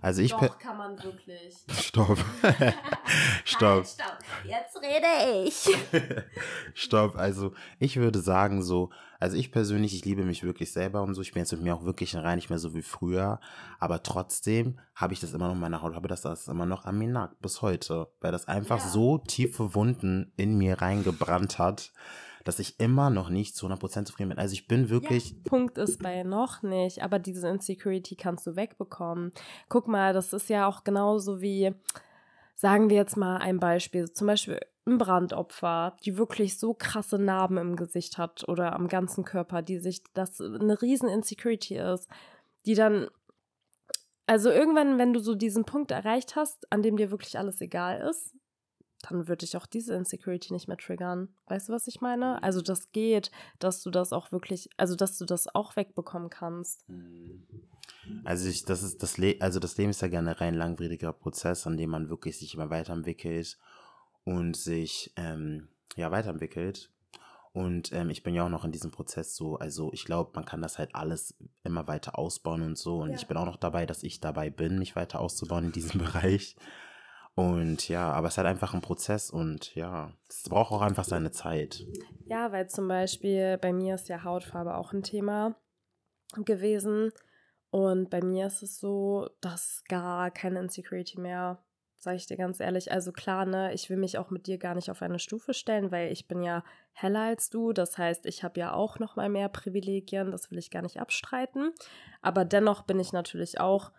[0.00, 1.56] Also ich Doch, kann man wirklich.
[1.70, 2.18] Stopp.
[3.44, 3.84] stopp.
[3.84, 4.18] Nein, stopp.
[4.44, 6.24] Jetzt rede ich.
[6.74, 7.16] stopp.
[7.16, 11.20] Also ich würde sagen so, also ich persönlich, ich liebe mich wirklich selber und so.
[11.20, 13.38] Ich bin jetzt mit mir auch wirklich rein, nicht mehr so wie früher.
[13.78, 16.86] Aber trotzdem habe ich das immer noch in meiner Haut, habe das, das immer noch
[16.86, 18.08] an mir nackt bis heute.
[18.20, 18.88] Weil das einfach ja.
[18.88, 21.92] so tiefe Wunden in mir reingebrannt hat
[22.48, 24.38] dass ich immer noch nicht zu 100% zufrieden bin.
[24.38, 25.32] Also ich bin wirklich...
[25.32, 29.32] Ja, Punkt ist bei noch nicht, aber diese Insecurity kannst du wegbekommen.
[29.68, 31.74] Guck mal, das ist ja auch genauso wie,
[32.54, 37.58] sagen wir jetzt mal ein Beispiel, zum Beispiel ein Brandopfer, die wirklich so krasse Narben
[37.58, 42.08] im Gesicht hat oder am ganzen Körper, die sich, das eine riesen Insecurity ist,
[42.64, 43.08] die dann
[44.26, 48.08] also irgendwann, wenn du so diesen Punkt erreicht hast, an dem dir wirklich alles egal
[48.08, 48.34] ist,
[49.08, 51.28] dann würde ich auch diese Insecurity nicht mehr triggern.
[51.46, 52.42] Weißt du, was ich meine?
[52.42, 56.88] Also das geht, dass du das auch wirklich, also dass du das auch wegbekommen kannst.
[56.88, 57.46] Mhm.
[58.24, 61.66] Also ich, das ist das Le also das Leben ist ja generell ein langwieriger Prozess,
[61.66, 63.58] an dem man wirklich sich immer weiterentwickelt
[64.24, 66.90] und sich ähm, ja weiterentwickelt.
[67.52, 70.44] Und ähm, ich bin ja auch noch in diesem Prozess so, also ich glaube, man
[70.44, 73.00] kann das halt alles immer weiter ausbauen und so.
[73.00, 73.16] Und ja.
[73.16, 76.56] ich bin auch noch dabei, dass ich dabei bin, mich weiter auszubauen in diesem Bereich.
[77.38, 81.04] Und ja, aber es ist halt einfach ein Prozess und ja, es braucht auch einfach
[81.04, 81.86] seine Zeit.
[82.26, 85.54] Ja, weil zum Beispiel bei mir ist ja Hautfarbe auch ein Thema
[86.44, 87.12] gewesen.
[87.70, 91.62] Und bei mir ist es so, dass gar keine Insecurity mehr,
[91.94, 92.90] sage ich dir ganz ehrlich.
[92.90, 95.92] Also klar, ne, ich will mich auch mit dir gar nicht auf eine Stufe stellen,
[95.92, 97.72] weil ich bin ja heller als du.
[97.72, 100.32] Das heißt, ich habe ja auch noch mal mehr Privilegien.
[100.32, 101.72] Das will ich gar nicht abstreiten.
[102.20, 103.92] Aber dennoch bin ich natürlich auch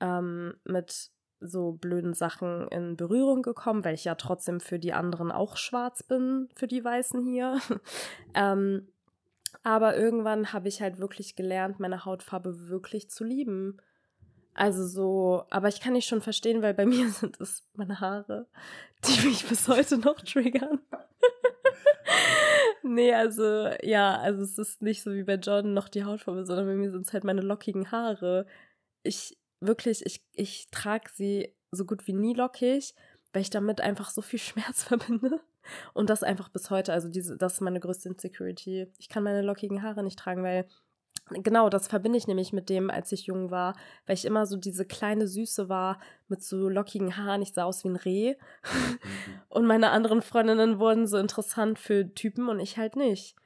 [0.00, 5.30] ähm, mit so blöden Sachen in Berührung gekommen, weil ich ja trotzdem für die anderen
[5.30, 7.60] auch schwarz bin, für die Weißen hier.
[8.34, 8.88] ähm,
[9.62, 13.78] aber irgendwann habe ich halt wirklich gelernt, meine Hautfarbe wirklich zu lieben.
[14.54, 18.46] Also so, aber ich kann nicht schon verstehen, weil bei mir sind es meine Haare,
[19.04, 20.80] die mich bis heute noch triggern.
[22.82, 26.66] nee, also ja, also es ist nicht so wie bei John noch die Hautfarbe, sondern
[26.66, 28.46] bei mir sind es halt meine lockigen Haare.
[29.04, 32.94] Ich wirklich, ich, ich trage sie so gut wie nie lockig,
[33.32, 35.40] weil ich damit einfach so viel Schmerz verbinde.
[35.92, 36.92] Und das einfach bis heute.
[36.92, 38.90] Also diese, das ist meine größte Insecurity.
[38.98, 40.66] Ich kann meine lockigen Haare nicht tragen, weil
[41.30, 44.56] genau das verbinde ich nämlich mit dem, als ich jung war, weil ich immer so
[44.56, 47.42] diese kleine Süße war mit so lockigen Haaren.
[47.42, 48.34] Ich sah aus wie ein Reh.
[48.34, 48.98] Mhm.
[49.48, 53.36] und meine anderen Freundinnen wurden so interessant für Typen und ich halt nicht.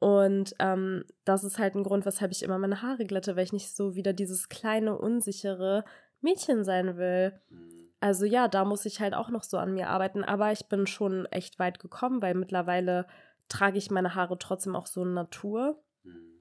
[0.00, 3.52] Und ähm, das ist halt ein Grund, weshalb ich immer meine Haare glätte, weil ich
[3.52, 5.84] nicht so wieder dieses kleine, unsichere
[6.20, 7.32] Mädchen sein will.
[7.50, 7.90] Mhm.
[7.98, 10.22] Also ja, da muss ich halt auch noch so an mir arbeiten.
[10.22, 13.06] Aber ich bin schon echt weit gekommen, weil mittlerweile
[13.48, 15.82] trage ich meine Haare trotzdem auch so in Natur.
[16.04, 16.32] Mhm.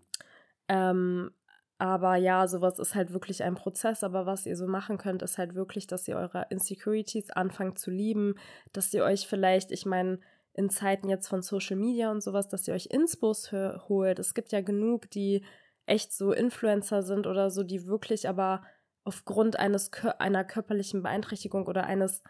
[0.67, 1.31] Ähm,
[1.79, 4.03] aber ja, sowas ist halt wirklich ein Prozess.
[4.03, 7.89] Aber was ihr so machen könnt, ist halt wirklich, dass ihr eure Insecurities anfangt zu
[7.89, 8.35] lieben,
[8.71, 10.19] dass ihr euch vielleicht, ich meine,
[10.57, 14.19] in Zeiten jetzt von Social Media und sowas, dass ihr euch Inspos holt.
[14.19, 15.45] Es gibt ja genug, die
[15.85, 18.63] echt so Influencer sind oder so, die wirklich aber
[19.03, 22.23] aufgrund eines einer körperlichen Beeinträchtigung oder eines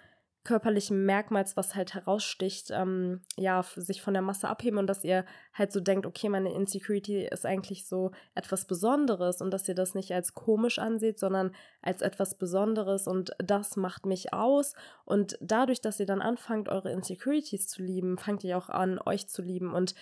[0.47, 5.25] körperlichen Merkmals, was halt heraussticht, ähm, ja, sich von der Masse abheben und dass ihr
[5.53, 9.93] halt so denkt, okay, meine Insecurity ist eigentlich so etwas Besonderes und dass ihr das
[9.93, 14.73] nicht als komisch anseht, sondern als etwas Besonderes und das macht mich aus.
[15.03, 19.27] Und dadurch, dass ihr dann anfangt, eure Insecurities zu lieben, fangt ihr auch an, euch
[19.27, 19.95] zu lieben und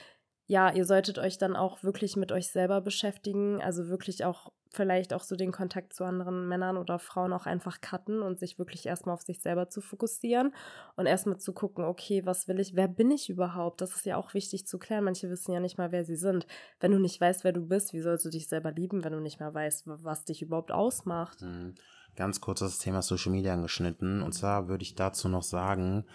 [0.48, 5.14] ja, ihr solltet euch dann auch wirklich mit euch selber beschäftigen, also wirklich auch vielleicht
[5.14, 8.86] auch so den Kontakt zu anderen Männern oder Frauen auch einfach cutten und sich wirklich
[8.86, 10.54] erstmal auf sich selber zu fokussieren
[10.96, 13.82] und erstmal zu gucken, okay, was will ich, wer bin ich überhaupt?
[13.82, 15.04] Das ist ja auch wichtig zu klären.
[15.04, 16.46] Manche wissen ja nicht mal, wer sie sind.
[16.80, 19.20] Wenn du nicht weißt, wer du bist, wie sollst du dich selber lieben, wenn du
[19.20, 21.42] nicht mehr weißt, was dich überhaupt ausmacht?
[21.42, 21.76] Mhm.
[22.16, 24.22] Ganz kurz das Thema Social Media angeschnitten.
[24.22, 26.06] Und zwar würde ich dazu noch sagen,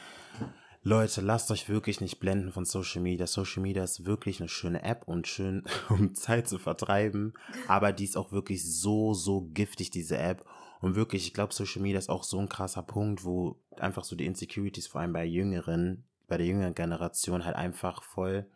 [0.82, 3.26] Leute, lasst euch wirklich nicht blenden von Social Media.
[3.26, 7.34] Social Media ist wirklich eine schöne App und schön, um Zeit zu vertreiben.
[7.68, 10.44] Aber die ist auch wirklich so, so giftig, diese App.
[10.80, 14.16] Und wirklich, ich glaube, Social Media ist auch so ein krasser Punkt, wo einfach so
[14.16, 18.46] die Insecurities, vor allem bei Jüngeren, bei der jüngeren Generation halt einfach voll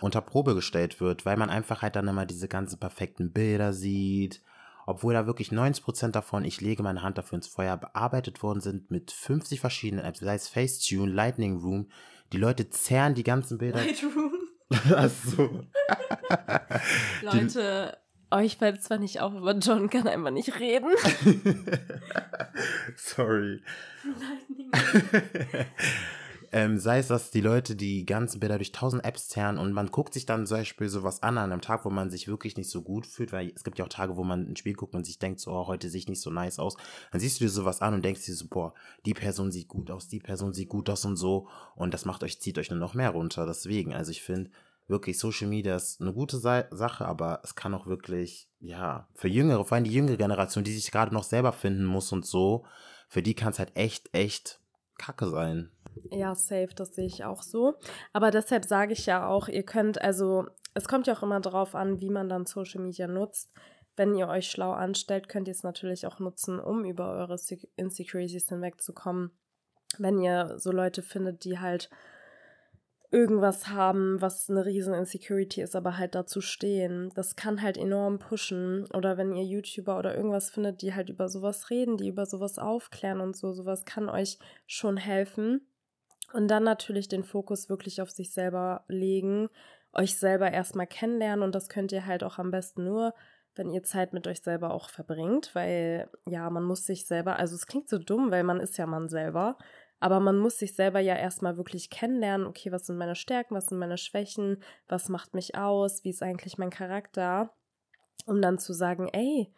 [0.00, 4.42] unter Probe gestellt wird, weil man einfach halt dann immer diese ganzen perfekten Bilder sieht
[4.88, 8.90] obwohl da wirklich 90% davon, ich lege meine Hand dafür ins Feuer, bearbeitet worden sind
[8.90, 11.90] mit 50 verschiedenen Apps, sei es Facetune, Lightning Room.
[12.32, 13.84] Die Leute zerren die ganzen Bilder.
[13.84, 14.32] Lightroom.
[14.94, 15.66] Achso.
[17.22, 17.98] Leute,
[18.30, 20.88] euch fällt zwar nicht auf, aber John kann einfach nicht reden.
[22.96, 23.62] Sorry.
[24.04, 24.70] Lightning.
[26.50, 29.90] Ähm, sei es, dass die Leute die ganzen Bilder durch tausend Apps zerren und man
[29.90, 32.70] guckt sich dann zum Beispiel sowas an an einem Tag, wo man sich wirklich nicht
[32.70, 35.04] so gut fühlt, weil es gibt ja auch Tage, wo man ein Spiel guckt und
[35.04, 36.76] sich denkt, so, oh, heute sehe ich nicht so nice aus.
[37.12, 38.72] Dann siehst du dir sowas an und denkst dir so, boah,
[39.04, 41.48] die Person sieht gut aus, die Person sieht gut aus und so.
[41.76, 43.44] Und das macht euch, zieht euch nur noch mehr runter.
[43.44, 44.50] Deswegen, also ich finde,
[44.86, 49.64] wirklich Social Media ist eine gute Sache, aber es kann auch wirklich, ja, für Jüngere,
[49.64, 52.64] vor allem die jüngere Generation, die sich gerade noch selber finden muss und so,
[53.08, 54.60] für die kann es halt echt, echt
[54.98, 55.70] kacke sein.
[56.10, 57.74] Ja, safe, das sehe ich auch so.
[58.12, 61.74] Aber deshalb sage ich ja auch, ihr könnt, also es kommt ja auch immer darauf
[61.74, 63.52] an, wie man dann Social Media nutzt.
[63.96, 67.36] Wenn ihr euch schlau anstellt, könnt ihr es natürlich auch nutzen, um über eure
[67.76, 69.32] Insecurities hinwegzukommen.
[69.98, 71.90] Wenn ihr so Leute findet, die halt
[73.10, 77.10] irgendwas haben, was eine riesen Insecurity ist, aber halt dazu stehen.
[77.14, 78.86] Das kann halt enorm pushen.
[78.92, 82.58] Oder wenn ihr YouTuber oder irgendwas findet, die halt über sowas reden, die über sowas
[82.58, 85.66] aufklären und so, sowas kann euch schon helfen.
[86.34, 89.48] Und dann natürlich den Fokus wirklich auf sich selber legen,
[89.92, 93.14] euch selber erstmal kennenlernen und das könnt ihr halt auch am besten nur,
[93.54, 97.54] wenn ihr Zeit mit euch selber auch verbringt, weil ja, man muss sich selber, also
[97.56, 99.56] es klingt so dumm, weil man ist ja man selber,
[100.00, 103.66] aber man muss sich selber ja erstmal wirklich kennenlernen, okay, was sind meine Stärken, was
[103.66, 107.52] sind meine Schwächen, was macht mich aus, wie ist eigentlich mein Charakter,
[108.26, 109.52] um dann zu sagen, ey,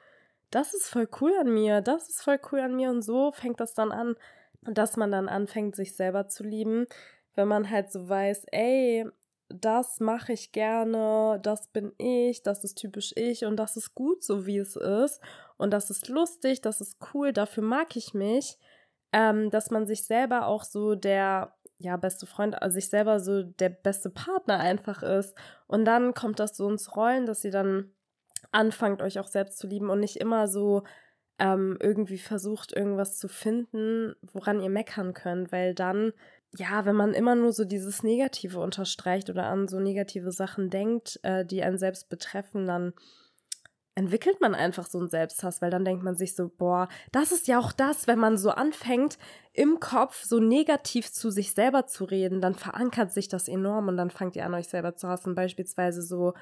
[0.51, 2.91] das ist voll cool an mir, das ist voll cool an mir.
[2.91, 4.17] Und so fängt das dann an,
[4.63, 6.87] dass man dann anfängt, sich selber zu lieben,
[7.35, 9.07] wenn man halt so weiß, ey,
[9.49, 14.23] das mache ich gerne, das bin ich, das ist typisch ich und das ist gut
[14.23, 15.21] so, wie es ist.
[15.57, 18.59] Und das ist lustig, das ist cool, dafür mag ich mich.
[19.13, 23.43] Ähm, dass man sich selber auch so der, ja, beste Freund, also sich selber so
[23.43, 25.35] der beste Partner einfach ist.
[25.67, 27.91] Und dann kommt das so ins Rollen, dass ihr dann
[28.53, 30.85] anfangt, euch auch selbst zu lieben und nicht immer so
[31.41, 36.13] ähm, irgendwie versucht, irgendwas zu finden, woran ihr meckern könnt, weil dann,
[36.57, 41.19] ja, wenn man immer nur so dieses Negative unterstreicht oder an so negative Sachen denkt,
[41.23, 42.93] äh, die einen selbst betreffen, dann
[43.95, 47.49] entwickelt man einfach so einen Selbsthass, weil dann denkt man sich so, boah, das ist
[47.49, 49.19] ja auch das, wenn man so anfängt,
[49.53, 53.97] im Kopf so negativ zu sich selber zu reden, dann verankert sich das enorm und
[53.97, 55.35] dann fangt ihr an, euch selber zu hassen.
[55.35, 56.35] Beispielsweise so,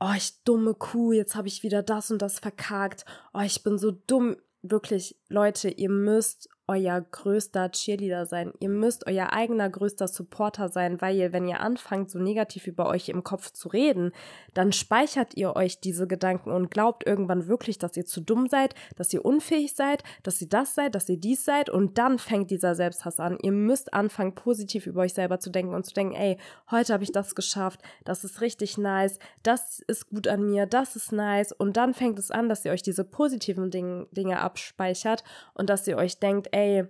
[0.00, 3.78] oh, ich dumme Kuh, jetzt habe ich wieder das und das verkackt, oh, ich bin
[3.78, 4.36] so dumm.
[4.62, 8.52] Wirklich, Leute, ihr müsst euer größter Cheerleader sein.
[8.58, 12.86] Ihr müsst euer eigener größter Supporter sein, weil ihr, wenn ihr anfangt, so negativ über
[12.88, 14.12] euch im Kopf zu reden,
[14.54, 18.74] dann speichert ihr euch diese Gedanken und glaubt irgendwann wirklich, dass ihr zu dumm seid,
[18.96, 22.50] dass ihr unfähig seid, dass ihr das seid, dass ihr dies seid und dann fängt
[22.50, 23.38] dieser Selbsthass an.
[23.42, 26.36] Ihr müsst anfangen, positiv über euch selber zu denken und zu denken, ey,
[26.70, 30.96] heute habe ich das geschafft, das ist richtig nice, das ist gut an mir, das
[30.96, 35.22] ist nice und dann fängt es an, dass ihr euch diese positiven Dinge, Dinge abspeichert
[35.54, 36.84] und dass ihr euch denkt, ey,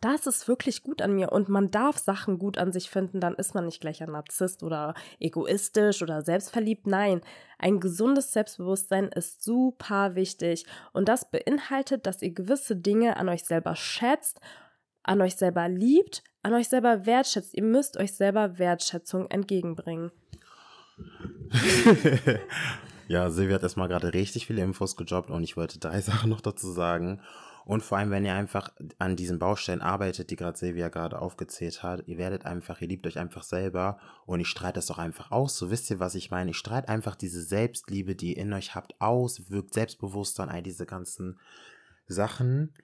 [0.00, 3.34] das ist wirklich gut an mir und man darf Sachen gut an sich finden, dann
[3.34, 6.86] ist man nicht gleich ein Narzisst oder egoistisch oder selbstverliebt.
[6.86, 7.20] Nein,
[7.58, 13.44] ein gesundes Selbstbewusstsein ist super wichtig und das beinhaltet, dass ihr gewisse Dinge an euch
[13.44, 14.40] selber schätzt,
[15.02, 17.54] an euch selber liebt, an euch selber wertschätzt.
[17.54, 20.10] Ihr müsst euch selber Wertschätzung entgegenbringen.
[23.08, 26.40] ja, Silvia hat erstmal gerade richtig viele Infos gejobbt und ich wollte drei Sachen noch
[26.40, 27.20] dazu sagen.
[27.64, 31.82] Und vor allem, wenn ihr einfach an diesen Baustellen arbeitet, die gerade Silvia gerade aufgezählt
[31.82, 35.30] hat, ihr werdet einfach, ihr liebt euch einfach selber und ich streite das doch einfach
[35.30, 35.56] aus.
[35.56, 36.50] So wisst ihr, was ich meine?
[36.50, 40.62] Ich streite einfach diese Selbstliebe, die ihr in euch habt, aus, wirkt selbstbewusster und all
[40.62, 41.40] diese ganzen
[42.06, 42.74] Sachen.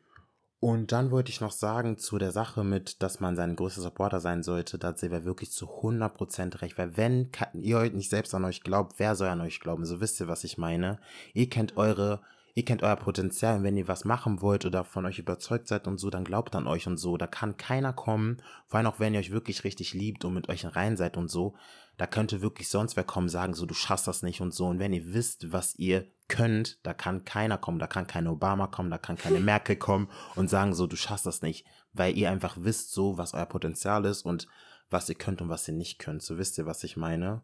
[0.61, 4.21] Und dann wollte ich noch sagen zu der Sache mit, dass man sein größter Supporter
[4.21, 8.35] sein sollte, da hat Silvia wirklich zu 100% recht, weil wenn ihr euch nicht selbst
[8.35, 9.87] an euch glaubt, wer soll an euch glauben?
[9.87, 10.99] So wisst ihr, was ich meine.
[11.33, 12.21] Ihr kennt eure
[12.61, 15.87] ihr kennt euer Potenzial und wenn ihr was machen wollt oder von euch überzeugt seid
[15.87, 17.16] und so, dann glaubt an euch und so.
[17.16, 20.51] Da kann keiner kommen, vor allem auch wenn ihr euch wirklich richtig liebt und mit
[20.51, 21.55] euch rein seid und so,
[21.96, 24.66] da könnte wirklich sonst wer kommen, sagen so, du schaffst das nicht und so.
[24.66, 28.66] Und wenn ihr wisst, was ihr könnt, da kann keiner kommen, da kann keine Obama
[28.66, 32.31] kommen, da kann keine Merkel kommen und sagen so, du schaffst das nicht, weil ihr
[32.31, 34.49] einfach wisst so, was euer Potenzial ist und
[34.90, 36.23] was ihr könnt und was ihr nicht könnt.
[36.23, 37.40] So wisst ihr, was ich meine.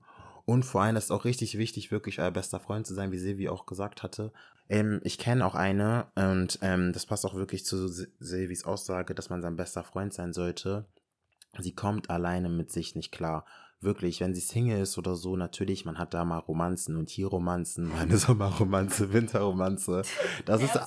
[0.46, 3.18] Und vor allem ist es auch richtig wichtig, wirklich euer bester Freund zu sein, wie
[3.18, 4.32] Silvi auch gesagt hatte.
[4.68, 9.28] Ähm, ich kenne auch eine und ähm, das passt auch wirklich zu Silvis Aussage, dass
[9.28, 10.87] man sein bester Freund sein sollte.
[11.59, 13.44] Sie kommt alleine mit sich nicht klar.
[13.80, 17.26] Wirklich, wenn sie Single ist oder so, natürlich, man hat da mal Romanzen und hier
[17.26, 20.02] Romanzen, mal eine Sommerromanze, Winterromanze.
[20.44, 20.78] Das ist,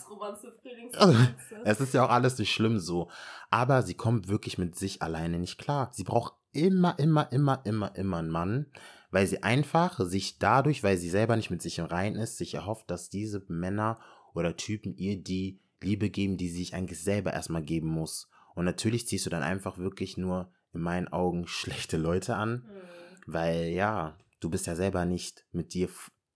[1.66, 3.10] es ist ja auch alles nicht schlimm so.
[3.50, 5.90] Aber sie kommt wirklich mit sich alleine nicht klar.
[5.92, 8.68] Sie braucht immer, immer, immer, immer, immer einen Mann
[9.12, 12.54] weil sie einfach sich dadurch, weil sie selber nicht mit sich im Reinen ist, sich
[12.54, 14.00] erhofft, dass diese Männer
[14.34, 18.30] oder Typen ihr die Liebe geben, die sie sich eigentlich selber erstmal geben muss.
[18.56, 23.34] Und natürlich ziehst du dann einfach wirklich nur in meinen Augen schlechte Leute an, mhm.
[23.34, 25.90] weil ja, du bist ja selber nicht mit dir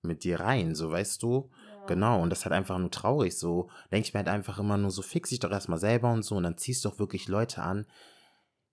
[0.05, 1.49] mit dir rein, so weißt du.
[1.79, 1.85] Ja.
[1.87, 3.69] Genau, und das ist halt einfach nur traurig so.
[3.91, 6.35] Denke ich mir halt einfach immer nur so, fix dich doch erstmal selber und so
[6.35, 7.85] und dann ziehst du doch wirklich Leute an,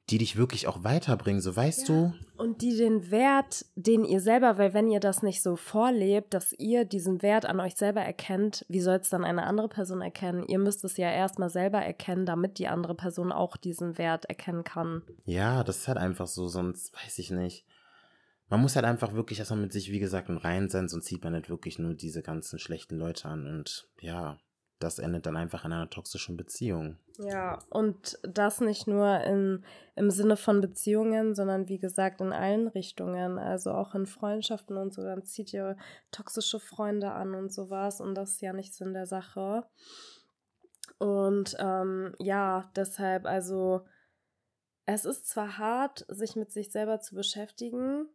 [0.08, 1.94] die dich wirklich auch weiterbringen, so weißt ja.
[1.94, 2.14] du.
[2.36, 6.52] Und die den Wert, den ihr selber, weil wenn ihr das nicht so vorlebt, dass
[6.52, 10.44] ihr diesen Wert an euch selber erkennt, wie soll es dann eine andere Person erkennen?
[10.48, 14.64] Ihr müsst es ja erstmal selber erkennen, damit die andere Person auch diesen Wert erkennen
[14.64, 15.02] kann.
[15.26, 17.66] Ja, das ist halt einfach so, sonst weiß ich nicht.
[18.48, 21.22] Man muss halt einfach wirklich erstmal mit sich, wie gesagt, im Reinen sein, sonst zieht
[21.22, 24.38] man nicht wirklich nur diese ganzen schlechten Leute an und ja
[24.80, 26.96] das endet dann einfach in einer toxischen Beziehung.
[27.18, 29.62] Ja, und das nicht nur in,
[29.94, 34.94] im Sinne von Beziehungen, sondern wie gesagt in allen Richtungen, also auch in Freundschaften und
[34.94, 35.76] so, dann zieht ihr
[36.10, 39.66] toxische Freunde an und sowas und das ist ja nicht Sinn der Sache.
[40.98, 43.86] Und ähm, ja, deshalb, also
[44.86, 48.08] es ist zwar hart, sich mit sich selber zu beschäftigen,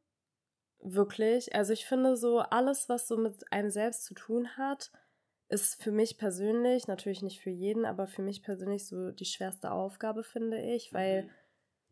[0.82, 4.92] wirklich, also ich finde so alles, was so mit einem selbst zu tun hat,
[5.56, 9.72] ist für mich persönlich, natürlich nicht für jeden, aber für mich persönlich so die schwerste
[9.72, 11.30] Aufgabe, finde ich, weil, mhm.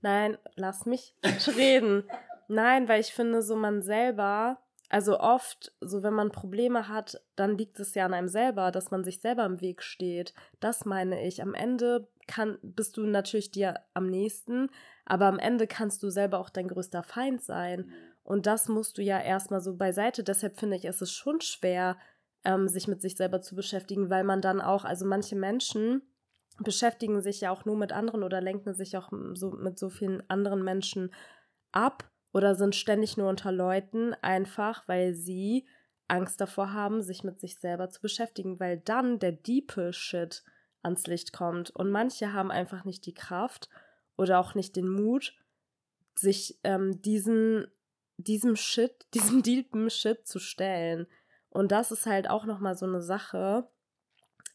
[0.02, 1.16] nein, lass mich
[1.58, 2.04] reden.
[2.48, 7.58] Nein, weil ich finde, so man selber, also oft, so wenn man Probleme hat, dann
[7.58, 10.34] liegt es ja an einem selber, dass man sich selber im Weg steht.
[10.60, 11.42] Das meine ich.
[11.42, 14.70] Am Ende kann, bist du natürlich dir am nächsten,
[15.06, 17.86] aber am Ende kannst du selber auch dein größter Feind sein.
[17.88, 17.94] Mhm.
[18.24, 20.24] Und das musst du ja erstmal so beiseite.
[20.24, 21.98] Deshalb finde ich, es ist schon schwer,
[22.44, 26.02] ähm, sich mit sich selber zu beschäftigen, weil man dann auch, also manche Menschen
[26.60, 30.28] beschäftigen sich ja auch nur mit anderen oder lenken sich auch so mit so vielen
[30.30, 31.14] anderen Menschen
[31.72, 35.66] ab oder sind ständig nur unter Leuten, einfach weil sie
[36.08, 40.44] Angst davor haben, sich mit sich selber zu beschäftigen, weil dann der diepe Shit
[40.82, 41.72] ans Licht kommt.
[41.72, 43.70] Und manche haben einfach nicht die Kraft
[44.16, 45.36] oder auch nicht den Mut,
[46.16, 47.68] sich ähm, diesen,
[48.18, 51.08] diesem Shit, diesem deepen Shit zu stellen.
[51.54, 53.70] Und das ist halt auch nochmal so eine Sache,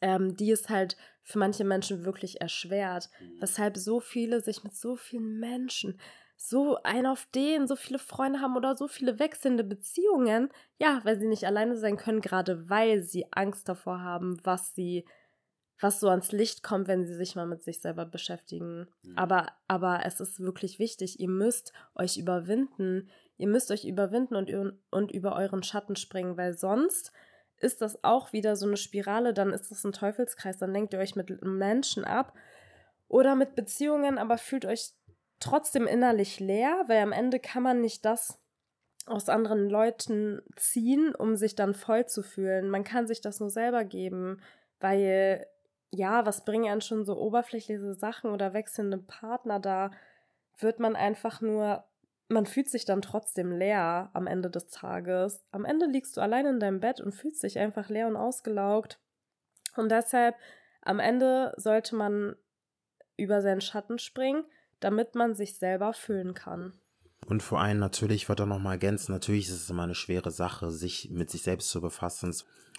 [0.01, 3.41] ähm, die es halt für manche Menschen wirklich erschwert, mhm.
[3.41, 5.99] weshalb so viele sich mit so vielen Menschen
[6.41, 11.19] so ein auf den, so viele Freunde haben oder so viele wechselnde Beziehungen, ja, weil
[11.19, 15.05] sie nicht alleine sein können, gerade weil sie Angst davor haben, was sie,
[15.81, 18.87] was so ans Licht kommt, wenn sie sich mal mit sich selber beschäftigen.
[19.03, 19.19] Mhm.
[19.19, 23.11] Aber, aber es ist wirklich wichtig, ihr müsst euch überwinden.
[23.38, 24.51] Ihr müsst euch überwinden und,
[24.90, 27.12] und über euren Schatten springen, weil sonst
[27.61, 30.98] ist das auch wieder so eine Spirale, dann ist das ein Teufelskreis, dann lenkt ihr
[30.98, 32.35] euch mit Menschen ab
[33.09, 34.92] oder mit Beziehungen, aber fühlt euch
[35.40, 38.38] trotzdem innerlich leer, weil am Ende kann man nicht das
[39.07, 42.68] aus anderen Leuten ziehen, um sich dann voll zu fühlen.
[42.68, 44.40] Man kann sich das nur selber geben,
[44.81, 45.46] weil
[45.90, 49.90] ja, was bringen einen schon so oberflächliche Sachen oder wechselnde Partner da?
[50.58, 51.85] Wird man einfach nur
[52.29, 55.42] man fühlt sich dann trotzdem leer am Ende des Tages.
[55.50, 59.00] Am Ende liegst du allein in deinem Bett und fühlst dich einfach leer und ausgelaugt.
[59.76, 60.37] Und deshalb,
[60.83, 62.37] am Ende sollte man
[63.16, 64.44] über seinen Schatten springen,
[64.81, 66.79] damit man sich selber fühlen kann.
[67.26, 70.31] Und vor allem natürlich, ich wollte auch nochmal ergänzen, natürlich ist es immer eine schwere
[70.31, 72.35] Sache, sich mit sich selbst zu befassen.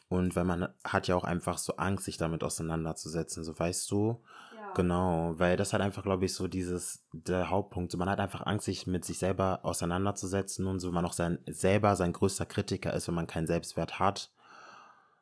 [0.07, 4.23] Und weil man hat ja auch einfach so Angst, sich damit auseinanderzusetzen, so weißt du.
[4.70, 4.74] Ja.
[4.76, 7.91] Genau, weil das hat einfach, glaube ich, so dieses, der Hauptpunkt.
[7.91, 11.13] So, man hat einfach Angst, sich mit sich selber auseinanderzusetzen und so, wenn man auch
[11.13, 14.32] sein, selber sein größter Kritiker ist, wenn man keinen Selbstwert hat.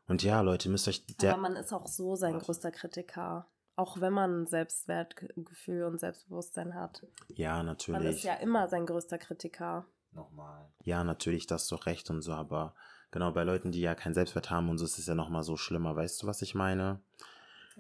[0.07, 1.33] Und ja, Leute, müsst euch der.
[1.33, 3.47] Aber man ist auch so sein größter Kritiker.
[3.75, 7.05] Auch wenn man Selbstwertgefühl und Selbstbewusstsein hat.
[7.27, 8.23] Ja, Man ist natürlich.
[8.23, 9.85] ja immer sein größter Kritiker.
[10.13, 10.67] Nochmal.
[10.83, 12.73] Ja, natürlich, das ist doch recht und so, aber
[13.11, 15.57] genau, bei Leuten, die ja keinen Selbstwert haben und so, ist es ja nochmal so
[15.57, 15.95] schlimmer.
[15.95, 17.01] Weißt du, was ich meine?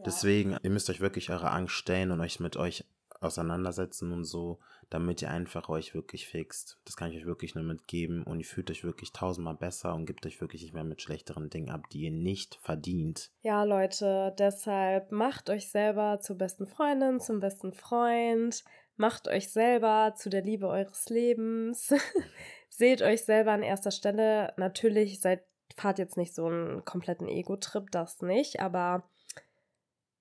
[0.05, 2.85] Deswegen, ihr müsst euch wirklich eure Angst stellen und euch mit euch
[3.21, 6.79] auseinandersetzen und so, damit ihr einfach euch wirklich fixt.
[6.85, 10.05] Das kann ich euch wirklich nur mitgeben und ihr fühlt euch wirklich tausendmal besser und
[10.05, 13.31] gebt euch wirklich nicht mehr mit schlechteren Dingen ab, die ihr nicht verdient.
[13.41, 18.63] Ja, Leute, deshalb macht euch selber zur besten Freundin, zum besten Freund.
[18.95, 21.93] Macht euch selber zu der Liebe eures Lebens.
[22.69, 24.53] Seht euch selber an erster Stelle.
[24.57, 25.43] Natürlich seid,
[25.75, 29.07] fahrt jetzt nicht so einen kompletten Ego-Trip, das nicht, aber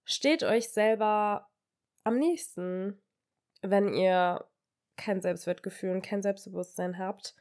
[0.06, 1.50] steht euch selber
[2.04, 3.02] am nächsten,
[3.60, 4.46] wenn ihr
[4.96, 7.34] kein Selbstwertgefühl und kein Selbstbewusstsein habt.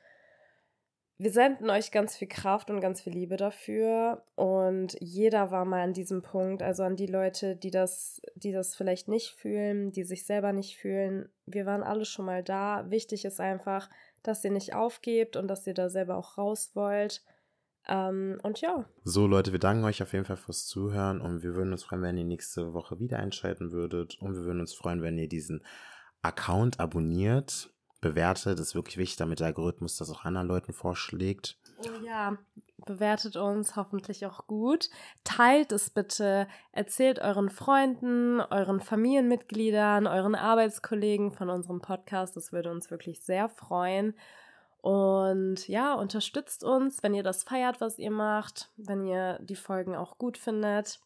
[1.18, 4.26] Wir senden euch ganz viel Kraft und ganz viel Liebe dafür.
[4.36, 8.76] Und jeder war mal an diesem Punkt, also an die Leute, die das, die das
[8.76, 11.30] vielleicht nicht fühlen, die sich selber nicht fühlen.
[11.46, 12.90] Wir waren alle schon mal da.
[12.90, 13.90] Wichtig ist einfach,
[14.24, 17.24] dass ihr nicht aufgebt und dass ihr da selber auch raus wollt.
[17.88, 21.56] Ähm, und ja, So, Leute, wir danken euch auf jeden Fall fürs Zuhören und wir
[21.56, 25.02] würden uns freuen, wenn ihr nächste Woche wieder einschalten würdet und wir würden uns freuen,
[25.02, 25.64] wenn ihr diesen
[26.22, 27.70] Account abonniert,
[28.02, 28.60] bewertet.
[28.60, 31.58] Das ist wirklich wichtig, damit der Algorithmus das auch anderen Leuten vorschlägt.
[31.80, 32.38] Oh ja,
[32.86, 34.90] bewertet uns hoffentlich auch gut.
[35.24, 36.48] Teilt es bitte.
[36.72, 42.36] Erzählt euren Freunden, euren Familienmitgliedern, euren Arbeitskollegen von unserem Podcast.
[42.36, 44.16] Das würde uns wirklich sehr freuen.
[44.86, 49.96] Und ja, unterstützt uns, wenn ihr das feiert, was ihr macht, wenn ihr die Folgen
[49.96, 51.00] auch gut findet.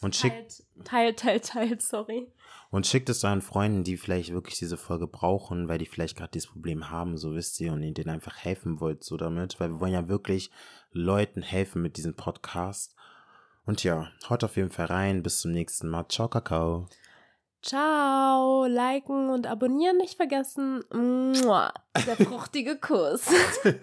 [0.00, 2.32] Und schickt, Teilt, teilt, teilt, teilt, sorry.
[2.70, 6.30] und schickt es euren Freunden, die vielleicht wirklich diese Folge brauchen, weil die vielleicht gerade
[6.32, 9.68] dieses Problem haben, so wisst ihr, und ihr denen einfach helfen wollt, so damit, weil
[9.68, 10.50] wir wollen ja wirklich
[10.92, 12.94] Leuten helfen mit diesem Podcast.
[13.66, 15.22] Und ja, haut auf jeden Fall rein.
[15.22, 16.06] Bis zum nächsten Mal.
[16.08, 16.88] Ciao, Kakao.
[17.66, 20.84] Ciao, liken und abonnieren nicht vergessen.
[20.92, 21.74] Mua,
[22.06, 23.26] der fruchtige Kuss.